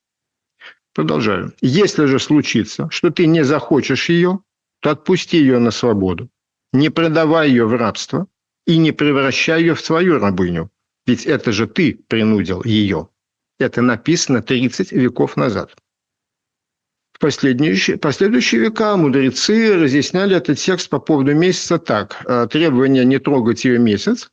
Продолжаю. 0.94 1.52
Если 1.60 2.06
же 2.06 2.18
случится, 2.18 2.88
что 2.90 3.10
ты 3.10 3.26
не 3.26 3.44
захочешь 3.44 4.08
ее, 4.08 4.40
то 4.80 4.90
отпусти 4.90 5.38
ее 5.38 5.58
на 5.58 5.70
свободу. 5.70 6.30
Не 6.72 6.88
продавай 6.88 7.50
ее 7.50 7.66
в 7.66 7.74
рабство, 7.74 8.28
и 8.66 8.76
не 8.76 8.92
превращай 8.92 9.60
ее 9.60 9.74
в 9.74 9.80
свою 9.80 10.18
рабыню, 10.18 10.70
ведь 11.06 11.24
это 11.26 11.52
же 11.52 11.66
ты 11.66 11.98
принудил 12.06 12.62
ее. 12.64 13.08
Это 13.58 13.82
написано 13.82 14.42
30 14.42 14.92
веков 14.92 15.36
назад. 15.36 15.74
В 17.12 17.18
последующие, 17.18 17.96
последующие 17.96 18.60
века 18.60 18.96
мудрецы 18.96 19.74
разъясняли 19.74 20.36
этот 20.36 20.58
текст 20.58 20.88
по 20.88 21.00
поводу 21.00 21.34
месяца 21.34 21.78
так. 21.78 22.22
«Э, 22.26 22.46
требование 22.48 23.04
не 23.04 23.18
трогать 23.18 23.64
ее 23.64 23.78
месяц 23.78 24.30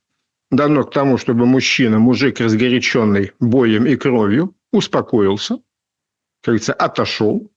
дано 0.51 0.84
к 0.84 0.91
тому, 0.91 1.17
чтобы 1.17 1.45
мужчина, 1.45 1.99
мужик, 1.99 2.39
разгоряченный 2.39 3.31
боем 3.39 3.86
и 3.86 3.95
кровью, 3.95 4.55
успокоился, 4.71 5.55
как 5.55 6.53
говорится, 6.53 6.73
отошел, 6.73 7.51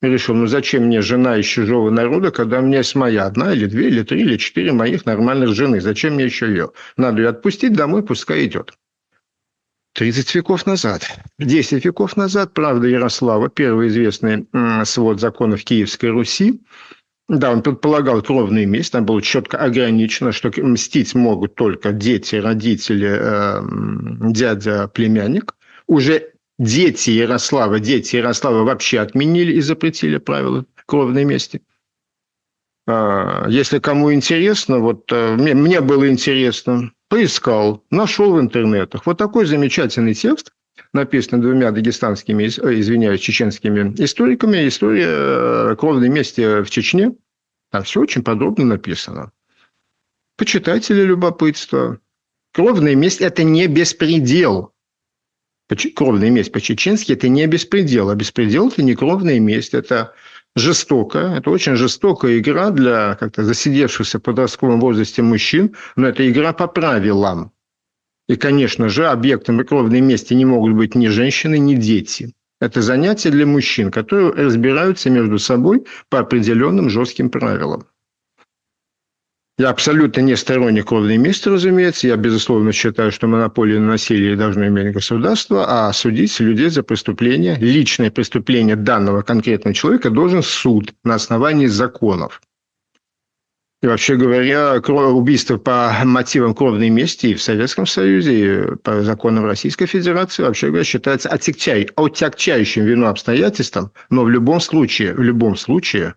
решил, 0.00 0.34
ну 0.34 0.46
зачем 0.46 0.84
мне 0.84 1.00
жена 1.00 1.38
из 1.38 1.46
чужого 1.46 1.90
народа, 1.90 2.30
когда 2.30 2.60
у 2.60 2.62
меня 2.62 2.78
есть 2.78 2.94
моя 2.94 3.26
одна 3.26 3.52
или 3.52 3.66
две, 3.66 3.88
или 3.88 4.02
три, 4.02 4.20
или 4.20 4.36
четыре 4.36 4.72
моих 4.72 5.04
нормальных 5.06 5.54
жены. 5.54 5.80
Зачем 5.80 6.14
мне 6.14 6.24
еще 6.24 6.46
ее? 6.46 6.72
Надо 6.96 7.22
ее 7.22 7.28
отпустить 7.28 7.72
домой, 7.72 8.02
пускай 8.02 8.44
идет. 8.46 8.72
30 9.94 10.34
веков 10.34 10.66
назад, 10.66 11.08
10 11.38 11.84
веков 11.84 12.16
назад, 12.16 12.52
правда, 12.52 12.88
Ярослава, 12.88 13.48
первый 13.48 13.88
известный 13.88 14.46
свод 14.84 15.20
законов 15.20 15.62
Киевской 15.62 16.10
Руси, 16.10 16.60
да, 17.28 17.52
он 17.52 17.62
предполагал 17.62 18.20
кровную 18.22 18.68
месть, 18.68 18.92
там 18.92 19.06
было 19.06 19.22
четко 19.22 19.58
ограничено, 19.58 20.32
что 20.32 20.50
мстить 20.62 21.14
могут 21.14 21.54
только 21.54 21.92
дети, 21.92 22.36
родители, 22.36 23.08
э, 23.18 23.62
дядя, 24.32 24.88
племянник. 24.88 25.54
Уже 25.86 26.32
дети 26.58 27.10
Ярослава, 27.10 27.80
дети 27.80 28.16
Ярослава 28.16 28.64
вообще 28.64 29.00
отменили 29.00 29.52
и 29.54 29.60
запретили 29.60 30.18
правила 30.18 30.66
кровной 30.86 31.24
мести. 31.24 31.62
А, 32.86 33.46
если 33.48 33.78
кому 33.78 34.12
интересно, 34.12 34.80
вот 34.80 35.10
э, 35.10 35.36
мне, 35.36 35.54
мне 35.54 35.80
было 35.80 36.08
интересно, 36.10 36.92
поискал, 37.08 37.82
нашел 37.90 38.34
в 38.34 38.40
интернетах. 38.40 39.06
Вот 39.06 39.16
такой 39.16 39.46
замечательный 39.46 40.12
текст, 40.12 40.52
написанный 40.94 41.42
двумя 41.42 41.70
дагестанскими, 41.70 42.44
э, 42.44 42.80
извиняюсь, 42.80 43.20
чеченскими 43.20 43.94
историками. 44.02 44.66
История 44.66 45.06
э, 45.08 45.76
кровной 45.78 46.08
мести 46.08 46.62
в 46.62 46.70
Чечне. 46.70 47.14
Там 47.70 47.82
все 47.82 48.00
очень 48.00 48.22
подробно 48.22 48.64
написано. 48.64 49.32
Почитайте 50.36 50.94
ли 50.94 51.04
любопытство. 51.04 51.98
Кровная 52.52 52.94
месть– 52.94 53.20
это 53.20 53.44
не 53.44 53.66
беспредел 53.66 54.74
кровная 55.94 56.30
месть 56.30 56.52
по-чеченски– 56.52 57.12
это 57.14 57.28
не 57.28 57.46
беспредел, 57.46 58.10
а 58.10 58.14
беспредел– 58.14 58.68
это 58.72 58.82
не 58.82 58.94
кровная 58.94 59.40
месть, 59.40 59.74
это 59.74 60.14
жестокая, 60.56 61.38
это 61.38 61.50
очень 61.50 61.76
жестокая 61.76 62.38
игра 62.38 62.70
для 62.70 63.16
как-то 63.16 63.44
засидевшихся 63.44 64.18
в 64.18 64.22
подростковом 64.22 64.80
возрасте 64.80 65.22
мужчин, 65.22 65.74
но 65.96 66.08
это 66.08 66.28
игра 66.30 66.52
по 66.52 66.66
правилам. 66.68 67.50
И, 68.28 68.36
конечно 68.36 68.88
же, 68.88 69.06
объектом 69.06 69.64
кровной 69.64 70.00
мести 70.00 70.34
не 70.34 70.44
могут 70.44 70.74
быть 70.74 70.94
ни 70.94 71.08
женщины, 71.08 71.58
ни 71.58 71.74
дети. 71.74 72.32
Это 72.60 72.80
занятие 72.80 73.30
для 73.30 73.44
мужчин, 73.44 73.90
которые 73.90 74.32
разбираются 74.32 75.10
между 75.10 75.38
собой 75.38 75.84
по 76.08 76.20
определенным 76.20 76.88
жестким 76.88 77.28
правилам. 77.28 77.86
Я 79.56 79.68
абсолютно 79.68 80.20
не 80.20 80.36
сторонник 80.36 80.86
кровной 80.86 81.16
мести, 81.16 81.48
разумеется. 81.48 82.08
Я, 82.08 82.16
безусловно, 82.16 82.72
считаю, 82.72 83.12
что 83.12 83.28
монополию 83.28 83.80
на 83.80 83.88
насилие 83.88 84.34
должно 84.34 84.66
иметь 84.66 84.92
государство, 84.92 85.66
а 85.68 85.92
судить 85.92 86.40
людей 86.40 86.70
за 86.70 86.82
преступление, 86.82 87.56
личное 87.60 88.10
преступление 88.10 88.74
данного 88.74 89.22
конкретного 89.22 89.74
человека 89.74 90.10
должен 90.10 90.42
суд 90.42 90.92
на 91.04 91.14
основании 91.14 91.66
законов. 91.66 92.40
И 93.84 93.86
вообще 93.86 94.16
говоря, 94.16 94.76
убийство 94.78 95.58
по 95.58 95.94
мотивам 96.04 96.54
кровной 96.54 96.88
мести 96.88 97.26
и 97.26 97.34
в 97.34 97.42
Советском 97.42 97.84
Союзе, 97.84 98.32
и 98.32 98.76
по 98.76 99.02
законам 99.02 99.44
Российской 99.44 99.84
Федерации, 99.84 100.42
вообще 100.42 100.68
говоря, 100.68 100.84
считается 100.84 101.28
отягчающим 101.28 102.82
вину 102.82 103.08
обстоятельством, 103.08 103.92
но 104.08 104.24
в 104.24 104.30
любом 104.30 104.60
случае, 104.60 105.12
в 105.12 105.20
любом 105.20 105.54
случае, 105.56 106.14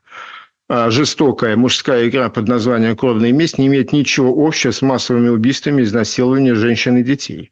а, 0.69 0.89
жестокая 0.89 1.57
мужская 1.57 2.07
игра 2.07 2.29
под 2.29 2.47
названием 2.47 2.95
«Кровная 2.95 3.33
месть» 3.33 3.57
не 3.57 3.67
имеет 3.67 3.91
ничего 3.91 4.47
общего 4.47 4.71
с 4.71 4.81
массовыми 4.81 5.27
убийствами 5.27 5.81
и 5.81 5.83
изнасилованием 5.83 6.55
женщин 6.55 6.95
и 6.95 7.03
детей. 7.03 7.51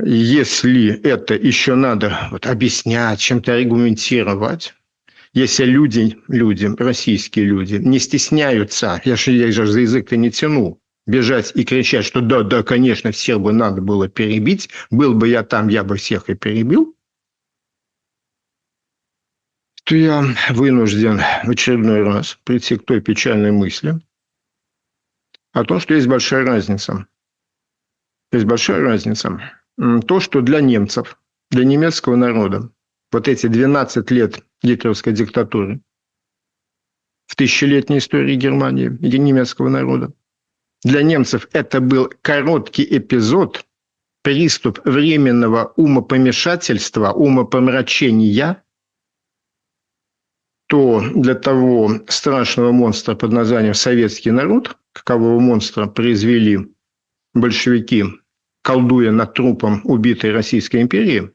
Если 0.00 1.00
это 1.02 1.34
еще 1.34 1.74
надо 1.74 2.28
вот, 2.30 2.46
объяснять, 2.46 3.18
чем-то 3.18 3.56
аргументировать, 3.56 4.72
если 5.34 5.64
люди, 5.64 6.16
люди, 6.28 6.66
российские 6.78 7.46
люди, 7.46 7.74
не 7.74 7.98
стесняются, 7.98 9.02
я 9.04 9.16
же, 9.16 9.32
я 9.32 9.50
же 9.50 9.66
за 9.66 9.80
язык-то 9.80 10.16
не 10.16 10.30
тяну, 10.30 10.80
бежать 11.06 11.52
и 11.56 11.64
кричать, 11.64 12.04
что 12.04 12.20
да, 12.20 12.42
да, 12.44 12.62
конечно, 12.62 13.10
всех 13.10 13.40
бы 13.40 13.52
надо 13.52 13.82
было 13.82 14.08
перебить, 14.08 14.70
был 14.90 15.14
бы 15.14 15.28
я 15.28 15.42
там, 15.42 15.68
я 15.68 15.82
бы 15.82 15.96
всех 15.96 16.30
и 16.30 16.34
перебил, 16.34 16.96
то 19.82 19.96
я 19.96 20.24
вынужден 20.50 21.20
в 21.44 21.50
очередной 21.50 22.02
раз 22.04 22.38
прийти 22.44 22.76
к 22.76 22.84
той 22.84 23.00
печальной 23.00 23.50
мысли 23.50 24.00
о 25.52 25.64
том, 25.64 25.80
что 25.80 25.94
есть 25.94 26.06
большая 26.06 26.44
разница. 26.44 27.06
Есть 28.32 28.46
большая 28.46 28.80
разница. 28.80 29.40
То, 30.06 30.20
что 30.20 30.40
для 30.40 30.60
немцев, 30.60 31.18
для 31.50 31.64
немецкого 31.64 32.16
народа, 32.16 32.70
вот 33.12 33.28
эти 33.28 33.46
12 33.46 34.10
лет 34.10 34.44
гитлеровской 34.64 35.12
диктатуры 35.12 35.80
в 37.26 37.36
тысячелетней 37.36 37.98
истории 37.98 38.34
Германии 38.34 38.86
и 39.00 39.18
немецкого 39.18 39.68
народа, 39.68 40.12
для 40.82 41.02
немцев 41.02 41.48
это 41.52 41.80
был 41.80 42.10
короткий 42.22 42.84
эпизод, 42.84 43.64
приступ 44.22 44.80
временного 44.84 45.72
умопомешательства, 45.76 47.12
умопомрачения– 47.12 48.62
что 50.74 51.00
для 51.14 51.36
того 51.36 52.00
страшного 52.08 52.72
монстра 52.72 53.14
под 53.14 53.30
названием 53.32 53.74
советский 53.74 54.32
народ, 54.32 54.76
какового 54.92 55.38
монстра 55.38 55.86
произвели 55.86 56.74
большевики, 57.32 58.04
колдуя 58.62 59.12
над 59.12 59.34
трупом 59.34 59.82
убитой 59.84 60.32
Российской 60.32 60.82
империи, 60.82 61.30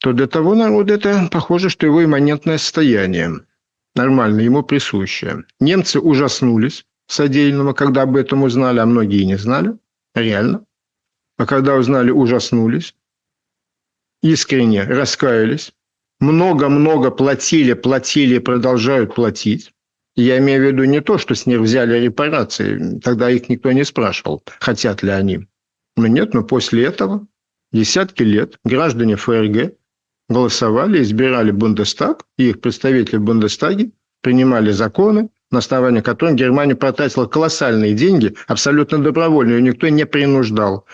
то 0.00 0.12
для 0.12 0.26
того 0.26 0.54
народа 0.54 0.94
это 0.94 1.28
похоже, 1.30 1.70
что 1.70 1.86
его 1.86 2.04
имманентное 2.04 2.58
состояние, 2.58 3.40
нормально, 3.94 4.40
ему 4.40 4.62
присущее. 4.62 5.44
Немцы 5.60 5.98
ужаснулись 5.98 6.84
содеянного, 7.08 7.72
когда 7.72 8.02
об 8.02 8.16
этом 8.16 8.42
узнали, 8.42 8.78
а 8.78 8.86
многие 8.86 9.24
не 9.24 9.36
знали, 9.36 9.76
реально. 10.14 10.64
А 11.36 11.46
когда 11.46 11.74
узнали, 11.74 12.10
ужаснулись, 12.10 12.94
искренне 14.22 14.84
раскаялись, 14.84 15.72
много-много 16.20 17.10
платили, 17.10 17.74
платили 17.74 18.38
продолжают 18.38 19.14
платить. 19.14 19.72
Я 20.16 20.38
имею 20.38 20.62
в 20.62 20.66
виду 20.66 20.84
не 20.84 21.00
то, 21.00 21.16
что 21.16 21.36
с 21.36 21.46
них 21.46 21.60
взяли 21.60 21.98
репарации, 22.00 22.98
тогда 22.98 23.30
их 23.30 23.48
никто 23.48 23.70
не 23.70 23.84
спрашивал, 23.84 24.42
хотят 24.58 25.02
ли 25.04 25.10
они. 25.10 25.46
Но 25.96 26.08
нет, 26.08 26.34
но 26.34 26.42
после 26.42 26.86
этого 26.86 27.26
десятки 27.72 28.24
лет 28.24 28.58
граждане 28.64 29.14
ФРГ 29.14 29.77
голосовали, 30.28 31.02
избирали 31.02 31.50
Бундестаг, 31.50 32.24
и 32.36 32.50
их 32.50 32.60
представители 32.60 33.16
в 33.16 33.22
Бундестаге 33.22 33.90
принимали 34.22 34.70
законы, 34.72 35.30
на 35.50 35.58
основании 35.58 36.00
которых 36.00 36.34
Германия 36.34 36.74
потратила 36.74 37.26
колоссальные 37.26 37.94
деньги, 37.94 38.34
абсолютно 38.46 38.98
добровольно, 38.98 39.52
ее 39.52 39.62
никто 39.62 39.88
не 39.88 40.04
принуждал 40.04 40.86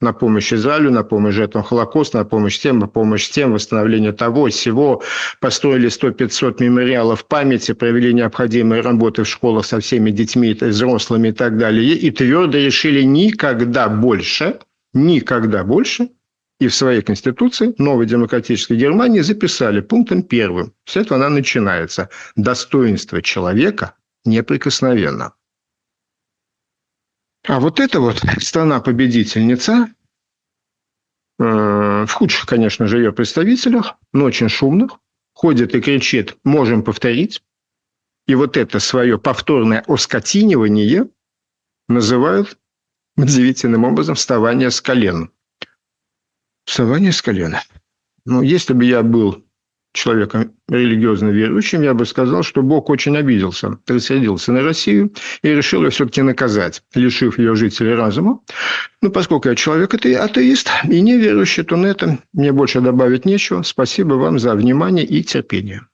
на 0.00 0.12
помощь 0.12 0.52
Израилю, 0.52 0.92
на 0.92 1.02
помощь 1.02 1.34
жертвам 1.34 1.64
Холокоста, 1.64 2.18
на 2.18 2.24
помощь 2.24 2.58
тем, 2.60 2.78
на 2.78 2.86
помощь 2.86 3.28
тем, 3.30 3.52
восстановление 3.52 4.12
того, 4.12 4.48
всего. 4.48 5.02
Построили 5.40 5.88
100-500 5.88 6.62
мемориалов 6.62 7.26
памяти, 7.26 7.72
провели 7.72 8.14
необходимые 8.14 8.82
работы 8.82 9.24
в 9.24 9.28
школах 9.28 9.66
со 9.66 9.80
всеми 9.80 10.10
детьми, 10.10 10.54
взрослыми 10.54 11.28
и 11.28 11.32
так 11.32 11.58
далее. 11.58 11.94
И 11.94 12.10
твердо 12.12 12.58
решили 12.58 13.02
никогда 13.02 13.88
больше, 13.88 14.60
никогда 14.94 15.64
больше 15.64 16.10
и 16.60 16.66
в 16.66 16.74
своей 16.74 17.02
конституции 17.02 17.74
новой 17.78 18.06
демократической 18.06 18.76
Германии 18.76 19.20
записали 19.20 19.80
пунктом 19.80 20.22
первым. 20.22 20.74
С 20.84 20.96
этого 20.96 21.16
она 21.16 21.28
начинается. 21.28 22.10
Достоинство 22.34 23.22
человека 23.22 23.94
неприкосновенно. 24.24 25.34
А 27.46 27.60
вот 27.60 27.80
эта 27.80 28.00
вот 28.00 28.22
страна-победительница, 28.38 29.88
э, 31.38 31.42
в 32.06 32.10
худших, 32.10 32.46
конечно 32.46 32.86
же, 32.86 32.98
ее 32.98 33.12
представителях, 33.12 33.94
но 34.12 34.24
очень 34.24 34.48
шумных, 34.48 34.98
ходит 35.34 35.74
и 35.74 35.80
кричит 35.80 36.36
«можем 36.44 36.82
повторить». 36.82 37.42
И 38.26 38.34
вот 38.34 38.56
это 38.56 38.80
свое 38.80 39.18
повторное 39.18 39.82
оскотинивание 39.86 41.08
называют 41.88 42.58
удивительным 43.16 43.84
образом 43.84 44.16
вставание 44.16 44.70
с 44.70 44.80
колен. 44.82 45.30
Вставание 46.68 47.12
с 47.12 47.22
колена. 47.22 47.62
Ну, 48.26 48.42
если 48.42 48.74
бы 48.74 48.84
я 48.84 49.02
был 49.02 49.42
человеком 49.94 50.52
религиозно 50.68 51.30
верующим, 51.30 51.80
я 51.80 51.94
бы 51.94 52.04
сказал, 52.04 52.42
что 52.42 52.60
Бог 52.62 52.90
очень 52.90 53.16
обиделся, 53.16 53.78
рассердился 53.86 54.52
на 54.52 54.60
Россию 54.60 55.14
и 55.40 55.48
решил 55.48 55.82
ее 55.82 55.88
все-таки 55.88 56.20
наказать, 56.20 56.82
лишив 56.94 57.38
ее 57.38 57.56
жителей 57.56 57.94
разума. 57.94 58.40
Ну, 59.00 59.10
поскольку 59.10 59.48
я 59.48 59.54
человек 59.54 59.94
атеист 59.94 60.68
и 60.84 61.00
неверующий, 61.00 61.62
то 61.62 61.76
на 61.76 61.86
это 61.86 62.18
мне 62.34 62.52
больше 62.52 62.82
добавить 62.82 63.24
нечего. 63.24 63.62
Спасибо 63.62 64.14
вам 64.14 64.38
за 64.38 64.54
внимание 64.54 65.06
и 65.06 65.24
терпение. 65.24 65.87